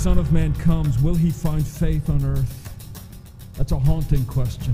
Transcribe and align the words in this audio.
Son 0.00 0.16
of 0.16 0.32
Man 0.32 0.54
comes, 0.54 0.98
will 1.02 1.14
he 1.14 1.30
find 1.30 1.66
faith 1.66 2.08
on 2.08 2.24
earth? 2.24 2.74
That's 3.58 3.72
a 3.72 3.78
haunting 3.78 4.24
question. 4.24 4.72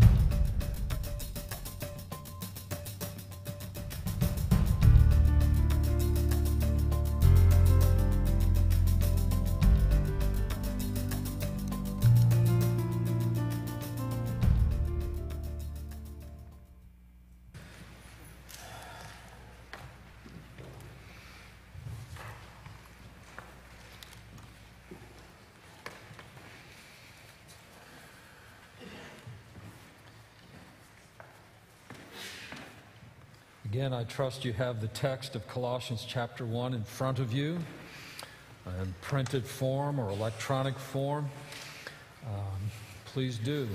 I 33.97 34.05
trust 34.05 34.45
you 34.45 34.53
have 34.53 34.83
the 34.83 34.89
text 34.89 35.37
of 35.37 35.49
Colossians 35.49 36.05
chapter 36.07 36.45
1 36.45 36.75
in 36.75 36.85
front 36.85 37.19
of 37.19 37.33
you 37.33 37.59
in 38.67 38.95
printed 39.01 39.47
form 39.47 39.99
or 39.99 40.11
electronic 40.11 40.79
form. 40.79 41.31
Um, 42.27 42.71
please 43.07 43.39
do. 43.39 43.67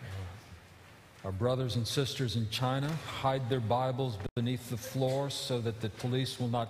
Uh, 0.00 1.26
our 1.26 1.32
brothers 1.32 1.74
and 1.74 1.84
sisters 1.84 2.36
in 2.36 2.48
China 2.50 2.88
hide 3.20 3.50
their 3.50 3.58
Bibles 3.58 4.16
beneath 4.36 4.70
the 4.70 4.76
floor 4.76 5.28
so 5.28 5.60
that 5.60 5.80
the 5.80 5.88
police 5.88 6.38
will 6.38 6.46
not 6.46 6.68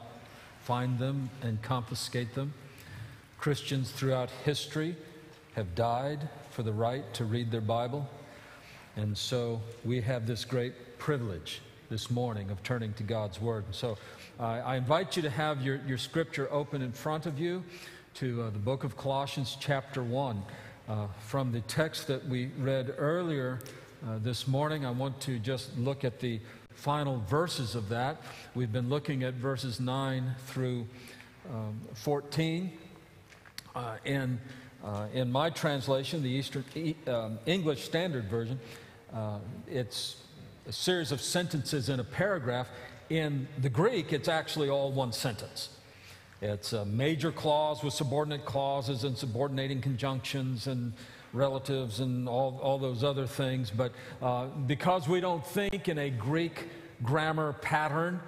find 0.62 0.98
them 0.98 1.28
and 1.42 1.60
confiscate 1.60 2.34
them. 2.34 2.54
Christians 3.38 3.90
throughout 3.90 4.30
history 4.46 4.96
have 5.56 5.74
died 5.74 6.26
for 6.48 6.62
the 6.62 6.72
right 6.72 7.12
to 7.12 7.26
read 7.26 7.50
their 7.50 7.60
Bible. 7.60 8.08
And 8.96 9.18
so 9.18 9.60
we 9.84 10.00
have 10.00 10.26
this 10.26 10.46
great 10.46 10.98
privilege 10.98 11.60
this 11.88 12.10
morning 12.10 12.50
of 12.50 12.62
turning 12.62 12.92
to 12.94 13.02
God's 13.02 13.40
Word. 13.40 13.64
So 13.70 13.96
uh, 14.40 14.42
I 14.42 14.76
invite 14.76 15.16
you 15.16 15.22
to 15.22 15.30
have 15.30 15.62
your, 15.62 15.80
your 15.86 15.98
scripture 15.98 16.48
open 16.50 16.82
in 16.82 16.90
front 16.90 17.26
of 17.26 17.38
you 17.38 17.62
to 18.14 18.42
uh, 18.42 18.50
the 18.50 18.58
book 18.58 18.82
of 18.82 18.96
Colossians, 18.96 19.56
chapter 19.60 20.02
1. 20.02 20.42
Uh, 20.88 21.06
from 21.20 21.52
the 21.52 21.60
text 21.62 22.08
that 22.08 22.26
we 22.28 22.46
read 22.58 22.94
earlier 22.98 23.60
uh, 24.06 24.18
this 24.18 24.48
morning, 24.48 24.84
I 24.84 24.90
want 24.90 25.20
to 25.22 25.38
just 25.38 25.76
look 25.78 26.04
at 26.04 26.18
the 26.18 26.40
final 26.70 27.20
verses 27.28 27.74
of 27.74 27.88
that. 27.90 28.20
We've 28.54 28.72
been 28.72 28.88
looking 28.88 29.22
at 29.22 29.34
verses 29.34 29.78
9 29.78 30.34
through 30.46 30.86
um, 31.52 31.80
14. 31.94 32.72
Uh, 33.74 33.96
and 34.04 34.38
uh, 34.84 35.06
in 35.12 35.30
my 35.30 35.50
translation, 35.50 36.22
the 36.22 36.30
Eastern, 36.30 36.64
um, 37.06 37.38
English 37.46 37.84
Standard 37.84 38.24
Version, 38.24 38.58
it's 39.68 40.16
a 40.66 40.72
series 40.72 41.12
of 41.12 41.20
sentences 41.20 41.88
in 41.88 42.00
a 42.00 42.04
paragraph. 42.04 42.68
In 43.08 43.46
the 43.58 43.68
Greek, 43.68 44.12
it's 44.12 44.28
actually 44.28 44.68
all 44.68 44.90
one 44.90 45.12
sentence. 45.12 45.68
It's 46.42 46.72
a 46.72 46.84
major 46.84 47.30
clause 47.30 47.84
with 47.84 47.94
subordinate 47.94 48.44
clauses 48.44 49.04
and 49.04 49.16
subordinating 49.16 49.80
conjunctions 49.80 50.66
and 50.66 50.92
relatives 51.32 52.00
and 52.00 52.28
all, 52.28 52.58
all 52.62 52.78
those 52.78 53.04
other 53.04 53.26
things. 53.26 53.70
But 53.70 53.92
uh, 54.20 54.46
because 54.66 55.08
we 55.08 55.20
don't 55.20 55.46
think 55.46 55.88
in 55.88 55.98
a 55.98 56.10
Greek 56.10 56.68
grammar 57.02 57.52
pattern, 57.54 58.20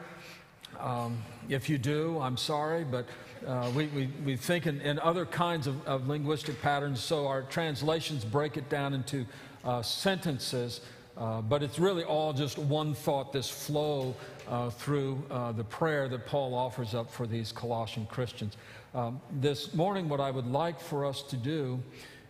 um, 0.79 1.23
if 1.49 1.69
you 1.69 1.77
do, 1.77 2.21
I'm 2.21 2.37
sorry, 2.37 2.85
but 2.85 3.07
uh, 3.47 3.71
we, 3.75 3.87
we, 3.87 4.09
we 4.25 4.37
think 4.37 4.67
in, 4.67 4.81
in 4.81 4.99
other 5.01 5.27
kinds 5.27 5.67
of, 5.67 5.85
of, 5.87 6.07
linguistic 6.07 6.61
patterns, 6.63 7.01
so 7.01 7.27
our 7.27 7.43
translations 7.43 8.25
break 8.25 8.57
it 8.57 8.69
down 8.69 8.95
into 8.95 9.27
uh, 9.65 9.83
sentences 9.83 10.81
uh, 11.19 11.41
but 11.43 11.63
it's 11.63 11.79
really 11.79 12.05
all 12.05 12.33
just 12.33 12.59
one 12.59 12.95
thought, 12.95 13.33
this 13.33 13.51
flow 13.51 14.15
uh, 14.49 14.71
through 14.71 15.23
uh, 15.31 15.53
the 15.53 15.65
prayer 15.65 16.09
that 16.09 16.27
Paul 16.27 16.55
offers 16.55 16.95
up 16.95 17.11
for 17.11 17.27
these 17.27 17.51
Colossian 17.51 18.07
Christians. 18.07 18.57
Um, 18.95 19.21
this 19.33 19.75
morning, 19.75 20.09
what 20.09 20.21
I 20.21 20.31
would 20.31 20.47
like 20.47 20.81
for 20.81 21.05
us 21.05 21.23
to 21.23 21.37
do 21.37 21.83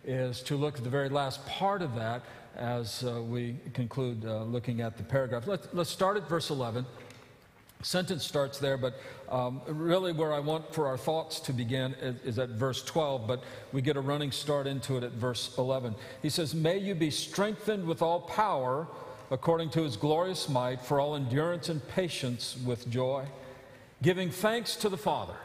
is 0.03 0.41
to 0.43 0.55
look 0.55 0.77
at 0.77 0.83
the 0.83 0.89
very 0.89 1.09
last 1.09 1.45
part 1.45 1.81
of 1.81 1.95
that 1.95 2.23
as 2.55 3.03
uh, 3.03 3.21
we 3.21 3.57
conclude 3.73 4.25
uh, 4.25 4.43
looking 4.43 4.81
at 4.81 4.97
the 4.97 5.03
paragraph. 5.03 5.45
Let's, 5.45 5.67
let's 5.71 5.89
start 5.89 6.17
at 6.17 6.27
verse 6.27 6.49
11 6.49 6.85
sentence 7.81 8.25
starts 8.25 8.59
there, 8.59 8.77
but 8.77 8.99
um, 9.29 9.61
really 9.67 10.11
where 10.11 10.33
I 10.33 10.39
want 10.39 10.73
for 10.73 10.87
our 10.87 10.97
thoughts 10.97 11.39
to 11.41 11.53
begin 11.53 11.93
is, 12.01 12.15
is, 12.23 12.39
at 12.39 12.49
verse 12.49 12.83
12, 12.83 13.25
but 13.25 13.43
we 13.71 13.81
get 13.81 13.95
a 13.95 14.01
running 14.01 14.31
start 14.31 14.67
into 14.67 14.97
it 14.97 15.03
at 15.03 15.13
verse 15.13 15.55
11. 15.57 15.95
He 16.21 16.29
says, 16.29 16.53
May 16.53 16.77
you 16.77 16.93
be 16.93 17.09
strengthened 17.09 17.85
with 17.85 18.01
all 18.01 18.21
power 18.21 18.87
according 19.31 19.69
to 19.69 19.83
his 19.83 19.95
glorious 19.95 20.49
might 20.49 20.81
for 20.81 20.99
all 20.99 21.15
endurance 21.15 21.69
and 21.69 21.87
patience 21.89 22.57
with 22.65 22.89
joy, 22.89 23.25
giving 24.01 24.29
thanks 24.29 24.75
to 24.77 24.89
the 24.89 24.97
Father, 24.97 25.35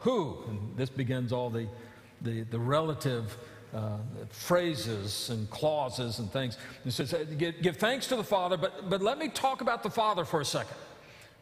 who, 0.00 0.36
and 0.48 0.76
this 0.76 0.90
begins 0.90 1.32
all 1.32 1.48
the, 1.50 1.66
the, 2.22 2.42
the 2.42 2.58
relative. 2.58 3.36
Uh, 3.74 3.98
phrases 4.30 5.28
and 5.28 5.50
clauses 5.50 6.18
and 6.18 6.32
things. 6.32 6.56
He 6.84 6.90
says, 6.90 7.12
give, 7.36 7.60
give 7.60 7.76
thanks 7.76 8.06
to 8.06 8.16
the 8.16 8.24
Father, 8.24 8.56
but, 8.56 8.88
but 8.88 9.02
let 9.02 9.18
me 9.18 9.28
talk 9.28 9.60
about 9.60 9.82
the 9.82 9.90
Father 9.90 10.24
for 10.24 10.40
a 10.40 10.44
second. 10.46 10.76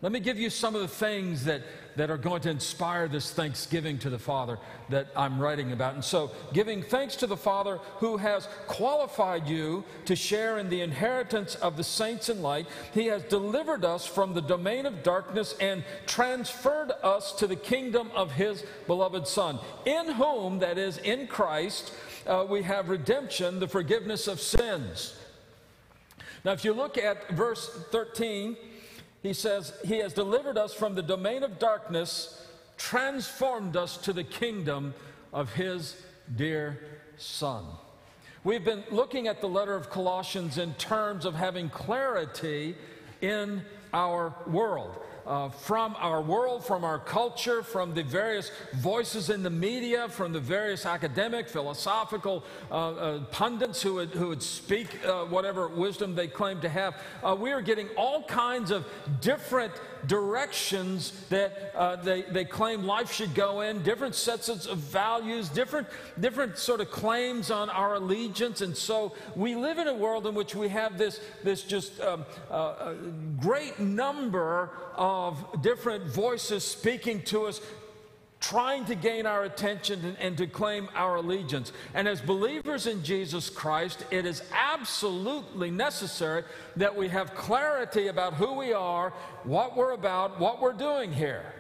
Let 0.05 0.13
me 0.13 0.21
give 0.21 0.39
you 0.39 0.51
some 0.51 0.75
of 0.75 0.83
the 0.83 0.89
things 0.89 1.45
that, 1.45 1.63
that 1.97 2.11
are 2.11 2.19
going 2.19 2.43
to 2.43 2.51
inspire 2.51 3.09
this 3.09 3.31
thanksgiving 3.31 3.97
to 4.01 4.11
the 4.11 4.19
Father 4.19 4.59
that 4.91 5.07
I'm 5.17 5.41
writing 5.41 5.73
about. 5.73 5.95
And 5.95 6.05
so, 6.05 6.31
giving 6.53 6.83
thanks 6.83 7.17
to 7.17 7.27
the 7.27 7.39
Father 7.39 7.79
who 8.01 8.19
has 8.19 8.47
qualified 8.67 9.49
you 9.49 9.83
to 10.05 10.15
share 10.15 10.59
in 10.59 10.69
the 10.69 10.83
inheritance 10.83 11.55
of 11.55 11.79
the 11.79 11.85
saints 11.85 12.29
in 12.29 12.43
light, 12.43 12.67
He 12.93 13.07
has 13.07 13.23
delivered 13.23 13.83
us 13.83 14.05
from 14.05 14.35
the 14.35 14.43
domain 14.43 14.85
of 14.85 15.03
darkness 15.03 15.55
and 15.59 15.83
transferred 16.05 16.93
us 17.03 17.33
to 17.37 17.47
the 17.47 17.57
kingdom 17.57 18.11
of 18.15 18.31
His 18.33 18.63
beloved 18.87 19.27
Son, 19.27 19.59
in 19.87 20.11
whom, 20.11 20.59
that 20.59 20.77
is, 20.77 20.99
in 20.99 21.27
Christ, 21.29 21.95
uh, 22.27 22.45
we 22.47 22.61
have 22.61 22.91
redemption, 22.91 23.59
the 23.59 23.69
forgiveness 23.69 24.29
of 24.29 24.39
sins. 24.39 25.17
Now, 26.45 26.53
if 26.53 26.63
you 26.63 26.75
look 26.75 26.99
at 26.99 27.31
verse 27.31 27.71
13, 27.91 28.59
he 29.25 29.33
says, 29.33 29.73
He 29.85 29.99
has 29.99 30.13
delivered 30.13 30.59
us 30.59 30.75
from 30.75 30.95
the 30.95 31.03
domain 31.03 31.43
of 31.43 31.59
darkness, 31.59 32.47
transformed 32.77 33.75
us 33.75 33.97
to 33.97 34.13
the 34.13 34.23
kingdom 34.23 34.95
of 35.33 35.55
His 35.55 35.97
dear 36.37 36.79
Son. 37.17 37.65
We've 38.45 38.65
been 38.65 38.85
looking 38.91 39.27
at 39.27 39.41
the 39.41 39.49
letter 39.49 39.75
of 39.75 39.89
Colossians 39.89 40.59
in 40.59 40.75
terms 40.75 41.25
of 41.25 41.35
having 41.35 41.71
clarity 41.71 42.77
in 43.23 43.63
our 43.95 44.35
world 44.47 44.95
uh, 45.27 45.49
from 45.49 45.97
our 45.99 46.21
world, 46.21 46.65
from 46.65 46.85
our 46.85 46.99
culture, 46.99 47.63
from 47.63 47.95
the 47.95 48.03
various 48.03 48.51
voices 48.75 49.31
in 49.31 49.43
the 49.43 49.51
media, 49.51 50.09
from 50.09 50.33
the 50.33 50.41
various 50.41 50.87
academic, 50.87 51.49
philosophical 51.49 52.45
uh, 52.71 52.75
uh, 52.75 53.19
pundits 53.27 53.81
who 53.81 53.95
would, 53.95 54.11
who 54.11 54.29
would 54.29 54.43
speak 54.43 55.05
uh, 55.07 55.25
whatever 55.25 55.69
wisdom 55.69 56.15
they 56.15 56.29
claim 56.29 56.61
to 56.61 56.69
have. 56.69 56.95
Uh, 57.23 57.35
we 57.39 57.53
are 57.53 57.63
getting 57.63 57.89
all 57.97 58.23
kinds 58.25 58.71
of 58.71 58.85
different 59.21 59.73
directions 60.07 61.13
that 61.31 62.05
they, 62.05 62.23
they 62.23 62.45
claim 62.45 62.85
life 62.85 63.11
should 63.11 63.35
go 63.35 63.63
in, 63.63 63.83
different 63.83 64.15
sets 64.15 64.51
of 64.51 64.79
values, 64.79 65.49
different, 65.49 65.87
different 66.21 66.59
sort 66.59 66.83
of 66.83 66.91
claims 66.91 67.51
on 67.51 67.71
our 67.71 67.95
allegiance. 67.95 68.61
And 68.61 68.77
so 68.77 69.15
we 69.35 69.55
live 69.55 69.79
in 69.79 69.89
a 69.89 69.95
world 69.95 70.27
in 70.27 70.35
which 70.35 70.55
we 70.55 70.69
have 70.69 70.99
this, 70.99 71.21
this 71.43 71.63
just 71.63 71.99
um, 72.03 72.27
great 73.41 73.81
number 73.81 74.71
of 74.95 75.14
different 75.61 76.05
voices 76.05 76.65
speaking 76.65 77.23
to 77.23 77.47
us 77.47 77.61
trying 78.45 78.85
to 78.85 78.95
gain 78.95 79.25
our 79.25 79.45
attention 79.45 80.05
and, 80.05 80.19
and, 80.19 80.37
to 80.37 80.47
claim 80.47 80.87
our 80.95 81.17
allegiance. 81.17 81.73
And 81.95 82.07
as 82.07 82.21
believers 82.21 82.87
in 82.87 83.03
Jesus 83.03 83.49
Christ, 83.49 84.05
it 84.11 84.27
is 84.27 84.43
absolutely 84.53 85.71
necessary 85.71 86.45
that 86.77 86.95
we 86.95 87.09
have 87.09 87.35
clarity 87.35 88.09
about 88.09 88.35
who 88.35 88.53
we 88.53 88.75
are, 88.75 89.15
what 89.45 89.75
we're 89.77 89.93
about, 89.93 90.39
what 90.39 90.61
we're 90.61 90.75
doing 90.75 91.11
here. 91.11 91.55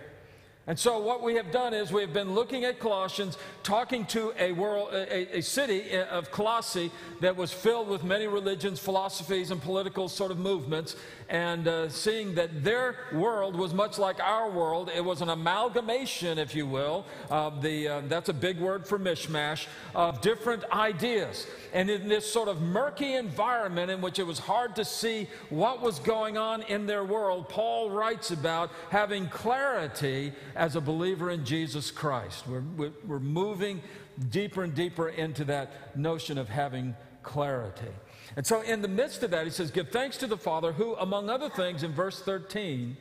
And 0.66 0.78
so, 0.78 0.98
what 0.98 1.22
we 1.22 1.34
have 1.34 1.50
done 1.52 1.74
is 1.74 1.92
we 1.92 2.00
have 2.00 2.14
been 2.14 2.34
looking 2.34 2.64
at 2.64 2.78
Colossians, 2.78 3.36
talking 3.62 4.06
to 4.06 4.32
a 4.38 4.52
world, 4.52 4.94
a, 4.94 5.38
a, 5.38 5.42
city 5.42 5.94
uh, 5.94 6.06
of 6.06 6.30
Colossae 6.30 6.90
that 7.20 7.36
was 7.36 7.52
filled 7.52 7.86
with 7.88 8.02
many 8.02 8.26
religions, 8.26 8.80
philosophies, 8.80 9.50
and 9.50 9.60
political 9.60 10.08
sort 10.08 10.30
of 10.30 10.38
movements, 10.38 10.96
and 11.28 11.66
uh, 11.66 11.88
seeing 11.88 12.34
that 12.34 12.64
their 12.64 12.96
world 13.12 13.56
was 13.56 13.72
much 13.72 13.98
like 13.98 14.20
our 14.20 14.50
world. 14.50 14.90
It 14.94 15.04
was 15.04 15.20
an 15.20 15.28
amalgamation, 15.28 16.38
if 16.38 16.54
you 16.54 16.66
will, 16.66 17.06
of 17.30 17.62
the 17.62 17.88
uh, 17.88 18.00
that's 18.08 18.28
a 18.28 18.34
big 18.34 18.58
word 18.60 18.86
for 18.86 18.98
mishmash 18.98 19.66
of 19.94 20.20
different 20.20 20.64
ideas. 20.70 21.46
And 21.72 21.90
in 21.90 22.08
this 22.08 22.30
sort 22.30 22.48
of 22.48 22.60
murky 22.60 23.14
environment 23.14 23.90
in 23.90 24.00
which 24.00 24.18
it 24.18 24.26
was 24.26 24.38
hard 24.38 24.76
to 24.76 24.84
see 24.84 25.28
what 25.50 25.80
was 25.80 25.98
going 25.98 26.36
on 26.36 26.62
in 26.62 26.86
their 26.86 27.04
world, 27.04 27.48
Paul 27.48 27.90
writes 27.90 28.30
about 28.30 28.70
having 28.90 29.28
clarity 29.28 30.32
as 30.54 30.76
a 30.76 30.80
believer 30.80 31.30
in 31.30 31.44
Jesus 31.44 31.90
Christ. 31.90 32.46
We're, 32.46 32.92
we're 33.06 33.18
moving 33.18 33.82
deeper 34.30 34.62
and 34.62 34.74
deeper 34.74 35.08
into 35.08 35.44
that 35.46 35.96
notion 35.96 36.38
of 36.38 36.48
having 36.48 36.94
clarity. 37.22 37.92
And 38.36 38.46
so, 38.46 38.62
in 38.62 38.82
the 38.82 38.88
midst 38.88 39.22
of 39.22 39.30
that, 39.30 39.44
he 39.44 39.50
says, 39.50 39.70
Give 39.70 39.88
thanks 39.88 40.16
to 40.18 40.26
the 40.26 40.36
Father 40.36 40.72
who, 40.72 40.94
among 40.96 41.30
other 41.30 41.48
things, 41.48 41.82
in 41.82 41.92
verse 41.92 42.20
13, 42.20 42.96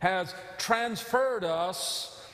has 0.00 0.34
transferred 0.58 1.44
us. 1.44 2.24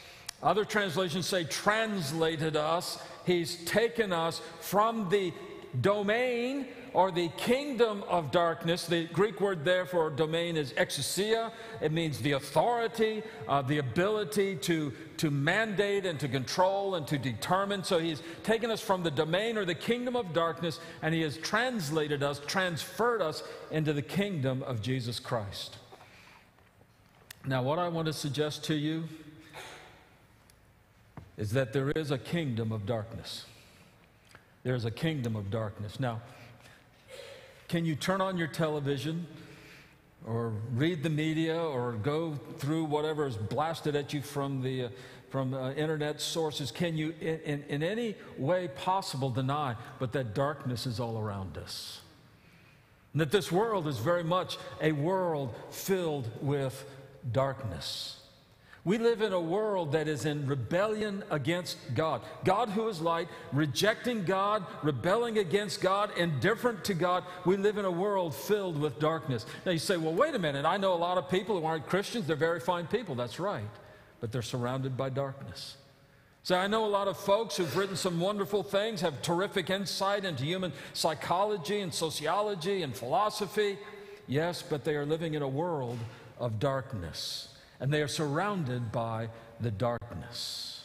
Other 0.43 0.65
translations 0.65 1.27
say 1.27 1.45
translated 1.45 2.57
us. 2.57 2.99
He's 3.25 3.65
taken 3.65 4.13
us 4.13 4.41
from 4.61 5.09
the 5.09 5.33
domain 5.81 6.69
or 6.97 7.11
the 7.11 7.29
kingdom 7.37 8.03
of 8.09 8.31
darkness. 8.31 8.87
The 8.87 9.05
Greek 9.09 9.39
word 9.43 9.67
there 9.67 9.85
for 9.85 10.09
domain 10.09 10.57
is 10.57 10.73
exousia. 10.73 11.53
It 11.83 11.93
means 11.93 12.21
the 12.21 12.33
authority, 12.33 13.23
uh, 13.47 13.61
the 13.61 13.77
ability 13.77 14.57
to, 14.57 14.95
to 15.19 15.31
mandate 15.31 16.07
and 16.07 16.19
to 16.19 16.27
control 16.27 16.95
and 16.95 17.07
to 17.09 17.19
determine. 17.19 17.85
So 17.85 17.99
he's 17.99 18.23
taken 18.45 18.71
us 18.71 18.81
from 18.81 19.03
the 19.03 19.11
domain 19.11 19.59
or 19.59 19.67
the 19.67 19.75
kingdom 19.75 20.17
of 20.17 20.33
darkness 20.33 20.81
and 21.03 21.15
he 21.15 21.21
has 21.21 21.37
translated 21.37 22.23
us, 22.23 22.41
transferred 22.47 23.21
us 23.21 23.43
into 23.71 23.93
the 23.93 24.01
kingdom 24.01 24.63
of 24.63 24.81
Jesus 24.81 25.21
Christ. 25.21 25.77
Now, 27.45 27.63
what 27.63 27.79
I 27.79 27.89
want 27.89 28.07
to 28.07 28.15
suggest 28.15 28.65
to 28.65 28.75
you 28.75 29.05
is 31.37 31.51
that 31.51 31.75
there 31.75 31.91
is 31.91 32.11
a 32.11 32.17
kingdom 32.17 32.73
of 32.73 32.87
darkness. 32.87 33.45
There's 34.63 34.87
a 34.87 34.91
kingdom 34.91 35.37
of 35.37 35.51
darkness. 35.51 36.01
Now, 36.01 36.23
can 37.69 37.85
you 37.85 37.95
turn 37.97 38.21
on 38.21 38.37
your 38.39 38.49
television 38.49 39.27
or 40.27 40.53
read 40.75 41.03
the 41.03 41.11
media 41.11 41.61
or 41.61 41.93
go 41.93 42.35
through 42.59 42.85
whatever 42.85 43.27
is 43.27 43.37
blasted 43.37 43.97
at 43.97 44.13
you 44.13 44.23
from 44.23 44.63
the 44.63 44.85
uh, 44.85 44.89
from 45.31 45.55
uh, 45.55 45.73
internet 45.73 46.21
sources? 46.21 46.71
Can 46.71 46.97
you, 46.97 47.13
in, 47.21 47.41
in, 47.41 47.65
in 47.69 47.83
any 47.83 48.15
way 48.39 48.69
possible, 48.69 49.29
deny 49.29 49.75
but 49.99 50.13
that 50.13 50.35
darkness 50.35 50.87
is 50.87 51.01
all 51.01 51.19
around 51.19 51.59
us? 51.59 52.01
And 53.13 53.21
that 53.21 53.33
this 53.33 53.51
world 53.51 53.87
is 53.89 53.99
very 53.99 54.25
much 54.25 54.57
a 54.81 54.93
world 54.93 55.55
filled 55.71 56.31
with 56.41 56.85
darkness. 57.33 58.21
We 58.87 58.99
live 58.99 59.21
in 59.21 59.33
a 59.33 59.41
world 59.41 59.91
that 59.93 60.07
is 60.07 60.27
in 60.27 60.47
rebellion 60.47 61.25
against 61.29 61.77
God. 61.97 62.23
God, 62.45 62.69
who 62.69 62.87
is 62.87 63.01
light, 63.01 63.27
rejecting 63.53 64.23
God, 64.23 64.65
rebelling 64.85 65.39
against 65.39 65.81
God, 65.81 66.17
indifferent 66.17 66.85
to 66.85 66.95
God. 66.95 67.25
We 67.45 67.57
live 67.57 67.79
in 67.79 67.85
a 67.85 67.91
world 67.91 68.33
filled 68.33 68.79
with 68.79 69.01
darkness. 69.01 69.45
Now 69.65 69.73
you 69.73 69.81
say, 69.81 69.97
well, 69.97 70.15
wait 70.15 70.37
a 70.37 70.39
minute. 70.39 70.65
I 70.65 70.77
know 70.77 70.95
a 70.95 71.03
lot 71.03 71.19
of 71.19 71.29
people 71.29 71.59
who 71.59 71.67
aren't 71.67 71.89
Christians. 71.89 72.29
They're 72.29 72.37
very 72.37 72.61
fine 72.61 72.87
people. 72.87 73.17
That's 73.17 73.41
right. 73.41 73.69
But 74.21 74.31
they're 74.31 74.41
surrounded 74.41 74.97
by 74.97 75.11
darkness. 75.11 75.77
So 76.45 76.55
I 76.55 76.69
know 76.69 76.85
a 76.85 76.87
lot 76.87 77.09
of 77.09 77.17
folks 77.19 77.57
who've 77.57 77.77
written 77.77 77.97
some 77.97 78.21
wonderful 78.21 78.63
things, 78.63 79.01
have 79.01 79.21
terrific 79.21 79.69
insight 79.69 80.25
into 80.25 80.45
human 80.45 80.73
psychology 80.93 81.81
and 81.81 81.93
sociology 81.93 82.83
and 82.83 82.95
philosophy. 82.95 83.81
Yes, 84.29 84.63
but 84.63 84.85
they 84.85 84.95
are 84.95 85.05
living 85.05 85.35
in 85.35 85.43
a 85.43 85.49
world 85.49 85.99
of 86.39 86.61
darkness 86.61 87.49
and 87.81 87.93
they 87.93 88.03
are 88.03 88.09
surrounded 88.09 88.93
by 88.93 89.29
the 89.61 89.71
darkness. 89.71 90.85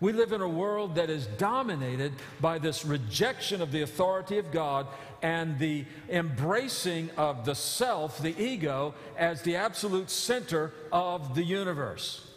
We 0.00 0.12
live 0.12 0.32
in 0.32 0.40
a 0.40 0.48
world 0.48 0.96
that 0.96 1.10
is 1.10 1.26
dominated 1.26 2.12
by 2.40 2.58
this 2.58 2.84
rejection 2.84 3.62
of 3.62 3.70
the 3.70 3.82
authority 3.82 4.38
of 4.38 4.50
God 4.50 4.88
and 5.22 5.58
the 5.60 5.84
embracing 6.10 7.08
of 7.16 7.44
the 7.44 7.54
self, 7.54 8.18
the 8.20 8.36
ego, 8.36 8.94
as 9.16 9.42
the 9.42 9.54
absolute 9.54 10.10
center 10.10 10.72
of 10.90 11.36
the 11.36 11.44
universe. 11.44 12.28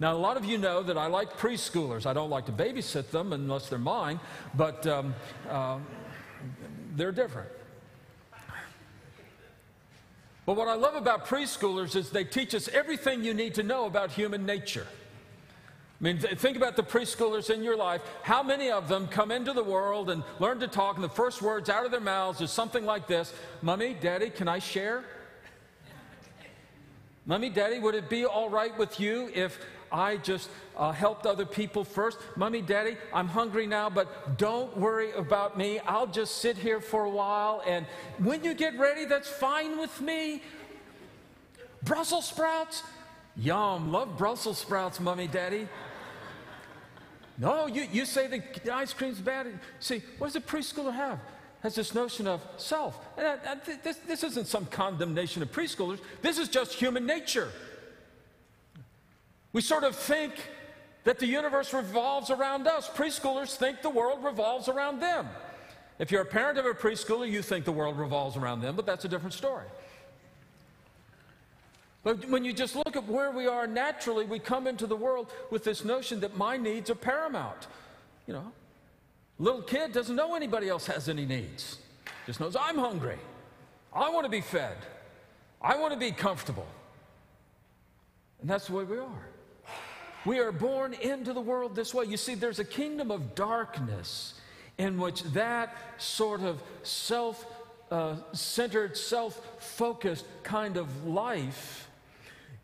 Now, 0.00 0.14
a 0.14 0.18
lot 0.18 0.36
of 0.36 0.44
you 0.44 0.58
know 0.58 0.82
that 0.82 0.98
I 0.98 1.06
like 1.06 1.38
preschoolers. 1.38 2.06
I 2.06 2.12
don't 2.12 2.30
like 2.30 2.46
to 2.46 2.52
babysit 2.52 3.10
them 3.12 3.32
unless 3.32 3.68
they're 3.68 3.78
mine, 3.78 4.18
but 4.56 4.84
um, 4.88 5.14
uh, 5.48 5.78
they're 6.96 7.12
different. 7.12 7.50
But 10.44 10.56
what 10.56 10.68
I 10.68 10.74
love 10.74 10.96
about 10.96 11.26
preschoolers 11.26 11.94
is 11.94 12.10
they 12.10 12.24
teach 12.24 12.54
us 12.54 12.68
everything 12.68 13.22
you 13.22 13.34
need 13.34 13.54
to 13.54 13.62
know 13.62 13.86
about 13.86 14.10
human 14.10 14.44
nature. 14.44 14.86
I 16.00 16.04
mean, 16.04 16.18
think 16.18 16.56
about 16.56 16.74
the 16.74 16.82
preschoolers 16.82 17.48
in 17.48 17.62
your 17.62 17.76
life. 17.76 18.02
How 18.22 18.42
many 18.42 18.72
of 18.72 18.88
them 18.88 19.06
come 19.06 19.30
into 19.30 19.52
the 19.52 19.62
world 19.62 20.10
and 20.10 20.24
learn 20.40 20.58
to 20.58 20.66
talk, 20.66 20.96
and 20.96 21.04
the 21.04 21.08
first 21.08 21.42
words 21.42 21.68
out 21.68 21.84
of 21.84 21.92
their 21.92 22.00
mouths 22.00 22.40
is 22.40 22.50
something 22.50 22.84
like 22.84 23.06
this 23.06 23.32
Mommy, 23.62 23.94
Daddy, 23.94 24.30
can 24.30 24.48
I 24.48 24.58
share? 24.58 25.04
Mommy, 27.24 27.50
Daddy, 27.50 27.78
would 27.78 27.94
it 27.94 28.10
be 28.10 28.24
all 28.24 28.50
right 28.50 28.76
with 28.76 28.98
you 28.98 29.30
if 29.32 29.60
I 29.92 30.16
just 30.16 30.48
uh, 30.76 30.92
helped 30.92 31.26
other 31.26 31.44
people 31.44 31.84
first. 31.84 32.18
Mommy, 32.34 32.62
Daddy, 32.62 32.96
I'm 33.12 33.28
hungry 33.28 33.66
now, 33.66 33.90
but 33.90 34.38
don't 34.38 34.76
worry 34.76 35.12
about 35.12 35.58
me. 35.58 35.78
I'll 35.80 36.06
just 36.06 36.38
sit 36.38 36.56
here 36.56 36.80
for 36.80 37.04
a 37.04 37.10
while, 37.10 37.62
and 37.66 37.86
when 38.18 38.42
you 38.42 38.54
get 38.54 38.78
ready, 38.78 39.04
that's 39.04 39.28
fine 39.28 39.78
with 39.78 40.00
me. 40.00 40.42
Brussels 41.82 42.26
sprouts? 42.26 42.82
Yum, 43.36 43.92
love 43.92 44.16
Brussels 44.16 44.58
sprouts, 44.58 45.00
Mommy, 45.00 45.26
Daddy. 45.26 45.68
No, 47.38 47.66
you, 47.66 47.86
you 47.90 48.04
say 48.04 48.26
the 48.26 48.72
ice 48.72 48.92
cream's 48.92 49.18
bad. 49.18 49.46
See, 49.80 50.02
what 50.18 50.28
does 50.28 50.36
a 50.36 50.40
preschooler 50.40 50.92
have? 50.92 51.18
Has 51.62 51.74
this 51.74 51.94
notion 51.94 52.26
of 52.26 52.40
self. 52.56 52.98
And 53.16 53.60
this, 53.82 53.96
this 53.98 54.22
isn't 54.24 54.46
some 54.48 54.66
condemnation 54.66 55.42
of 55.42 55.50
preschoolers. 55.50 56.00
This 56.20 56.38
is 56.38 56.48
just 56.48 56.74
human 56.74 57.06
nature. 57.06 57.50
We 59.52 59.60
sort 59.60 59.84
of 59.84 59.94
think 59.94 60.32
that 61.04 61.18
the 61.18 61.26
universe 61.26 61.72
revolves 61.72 62.30
around 62.30 62.66
us. 62.66 62.88
Preschoolers 62.88 63.56
think 63.56 63.82
the 63.82 63.90
world 63.90 64.24
revolves 64.24 64.68
around 64.68 65.00
them. 65.00 65.28
If 65.98 66.10
you're 66.10 66.22
a 66.22 66.26
parent 66.26 66.58
of 66.58 66.66
a 66.66 66.74
preschooler, 66.74 67.30
you 67.30 67.42
think 67.42 67.64
the 67.64 67.72
world 67.72 67.98
revolves 67.98 68.36
around 68.36 68.60
them, 68.60 68.76
but 68.76 68.86
that's 68.86 69.04
a 69.04 69.08
different 69.08 69.34
story. 69.34 69.66
But 72.02 72.28
when 72.28 72.44
you 72.44 72.52
just 72.52 72.74
look 72.74 72.96
at 72.96 73.06
where 73.06 73.30
we 73.30 73.46
are 73.46 73.66
naturally, 73.66 74.24
we 74.24 74.38
come 74.38 74.66
into 74.66 74.86
the 74.86 74.96
world 74.96 75.30
with 75.50 75.62
this 75.62 75.84
notion 75.84 76.20
that 76.20 76.36
my 76.36 76.56
needs 76.56 76.90
are 76.90 76.96
paramount. 76.96 77.68
You 78.26 78.34
know, 78.34 78.52
little 79.38 79.62
kid 79.62 79.92
doesn't 79.92 80.16
know 80.16 80.34
anybody 80.34 80.68
else 80.68 80.86
has 80.86 81.08
any 81.08 81.26
needs. 81.26 81.78
Just 82.26 82.40
knows 82.40 82.56
I'm 82.56 82.78
hungry. 82.78 83.18
I 83.92 84.08
want 84.10 84.24
to 84.24 84.30
be 84.30 84.40
fed. 84.40 84.76
I 85.60 85.76
want 85.76 85.92
to 85.92 85.98
be 85.98 86.10
comfortable. 86.10 86.66
And 88.40 88.50
that's 88.50 88.66
the 88.66 88.72
way 88.72 88.84
we 88.84 88.98
are. 88.98 89.28
We 90.24 90.38
are 90.38 90.52
born 90.52 90.94
into 90.94 91.32
the 91.32 91.40
world 91.40 91.74
this 91.74 91.92
way. 91.92 92.04
You 92.04 92.16
see, 92.16 92.34
there's 92.34 92.60
a 92.60 92.64
kingdom 92.64 93.10
of 93.10 93.34
darkness 93.34 94.34
in 94.78 94.98
which 94.98 95.22
that 95.24 95.76
sort 95.98 96.42
of 96.42 96.62
self 96.82 97.44
uh, 97.90 98.16
centered, 98.32 98.96
self 98.96 99.40
focused 99.58 100.24
kind 100.44 100.76
of 100.76 101.04
life 101.04 101.88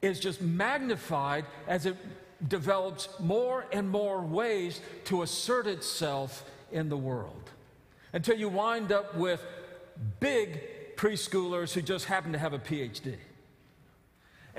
is 0.01 0.21
just 0.21 0.41
magnified 0.41 1.45
as 1.67 1.85
it 1.85 1.97
develops 2.49 3.09
more 3.19 3.67
and 3.73 3.91
more 3.91 4.21
ways 4.21 4.81
to 5.05 5.23
assert 5.23 5.67
itself 5.67 6.49
in 6.71 6.89
the 6.89 6.97
world. 6.97 7.51
Until 8.13 8.37
you 8.37 8.49
wind 8.49 8.93
up 8.93 9.17
with 9.17 9.45
big 10.21 10.97
preschoolers 10.97 11.73
who 11.73 11.83
just 11.83 12.05
happen 12.07 12.33
to 12.33 12.39
have 12.39 12.53
a 12.53 12.59
PhD 12.59 13.17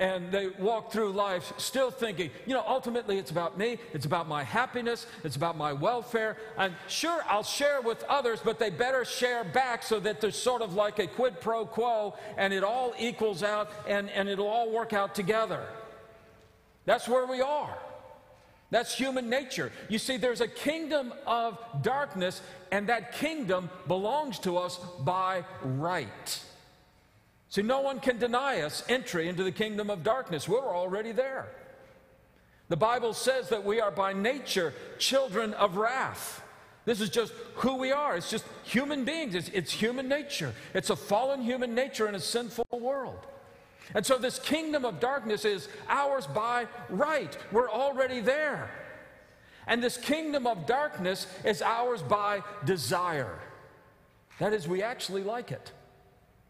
and 0.00 0.32
they 0.32 0.48
walk 0.48 0.90
through 0.90 1.12
life 1.12 1.52
still 1.58 1.90
thinking, 1.90 2.30
you 2.46 2.54
know, 2.54 2.64
ultimately 2.66 3.18
it's 3.18 3.30
about 3.30 3.58
me, 3.58 3.78
it's 3.92 4.06
about 4.06 4.26
my 4.26 4.42
happiness, 4.42 5.06
it's 5.22 5.36
about 5.36 5.58
my 5.58 5.74
welfare. 5.74 6.38
And 6.56 6.74
sure, 6.88 7.22
I'll 7.28 7.44
share 7.44 7.82
with 7.82 8.02
others, 8.04 8.40
but 8.42 8.58
they 8.58 8.70
better 8.70 9.04
share 9.04 9.44
back 9.44 9.82
so 9.82 10.00
that 10.00 10.22
there's 10.22 10.36
sort 10.36 10.62
of 10.62 10.72
like 10.72 10.98
a 10.98 11.06
quid 11.06 11.38
pro 11.40 11.66
quo 11.66 12.16
and 12.38 12.54
it 12.54 12.64
all 12.64 12.94
equals 12.98 13.42
out 13.42 13.70
and, 13.86 14.08
and 14.10 14.26
it'll 14.26 14.48
all 14.48 14.72
work 14.72 14.94
out 14.94 15.14
together. 15.14 15.66
That's 16.86 17.06
where 17.06 17.26
we 17.26 17.42
are. 17.42 17.76
That's 18.70 18.96
human 18.96 19.28
nature. 19.28 19.70
You 19.90 19.98
see, 19.98 20.16
there's 20.16 20.40
a 20.40 20.48
kingdom 20.48 21.12
of 21.26 21.58
darkness, 21.82 22.40
and 22.70 22.88
that 22.88 23.12
kingdom 23.12 23.68
belongs 23.88 24.38
to 24.40 24.56
us 24.56 24.78
by 25.00 25.44
right. 25.62 26.44
See, 27.50 27.62
no 27.62 27.80
one 27.80 27.98
can 27.98 28.16
deny 28.18 28.60
us 28.60 28.84
entry 28.88 29.28
into 29.28 29.42
the 29.42 29.50
kingdom 29.52 29.90
of 29.90 30.04
darkness. 30.04 30.48
We're 30.48 30.74
already 30.74 31.10
there. 31.10 31.48
The 32.68 32.76
Bible 32.76 33.12
says 33.12 33.48
that 33.48 33.64
we 33.64 33.80
are 33.80 33.90
by 33.90 34.12
nature 34.12 34.72
children 34.98 35.52
of 35.54 35.76
wrath. 35.76 36.42
This 36.84 37.00
is 37.00 37.10
just 37.10 37.32
who 37.56 37.76
we 37.76 37.90
are. 37.90 38.16
It's 38.16 38.30
just 38.30 38.44
human 38.62 39.04
beings. 39.04 39.34
It's, 39.34 39.48
it's, 39.48 39.72
human 39.72 40.08
nature. 40.08 40.54
It's 40.74 40.90
a 40.90 40.96
fallen 40.96 41.42
human 41.42 41.74
nature 41.74 42.08
in 42.08 42.14
a 42.14 42.20
sinful 42.20 42.66
world. 42.70 43.26
And 43.94 44.06
so, 44.06 44.16
this 44.16 44.38
kingdom 44.38 44.84
of 44.84 45.00
darkness 45.00 45.44
is 45.44 45.68
ours 45.88 46.28
by 46.28 46.68
right. 46.88 47.36
We're 47.50 47.70
already 47.70 48.20
there. 48.20 48.70
And 49.66 49.82
this 49.82 49.96
kingdom 49.96 50.46
of 50.46 50.66
darkness 50.66 51.26
is 51.44 51.60
ours 51.60 52.02
by 52.02 52.44
desire. 52.64 53.36
That 54.38 54.52
is, 54.52 54.68
we 54.68 54.82
actually 54.84 55.24
like 55.24 55.50
it. 55.50 55.72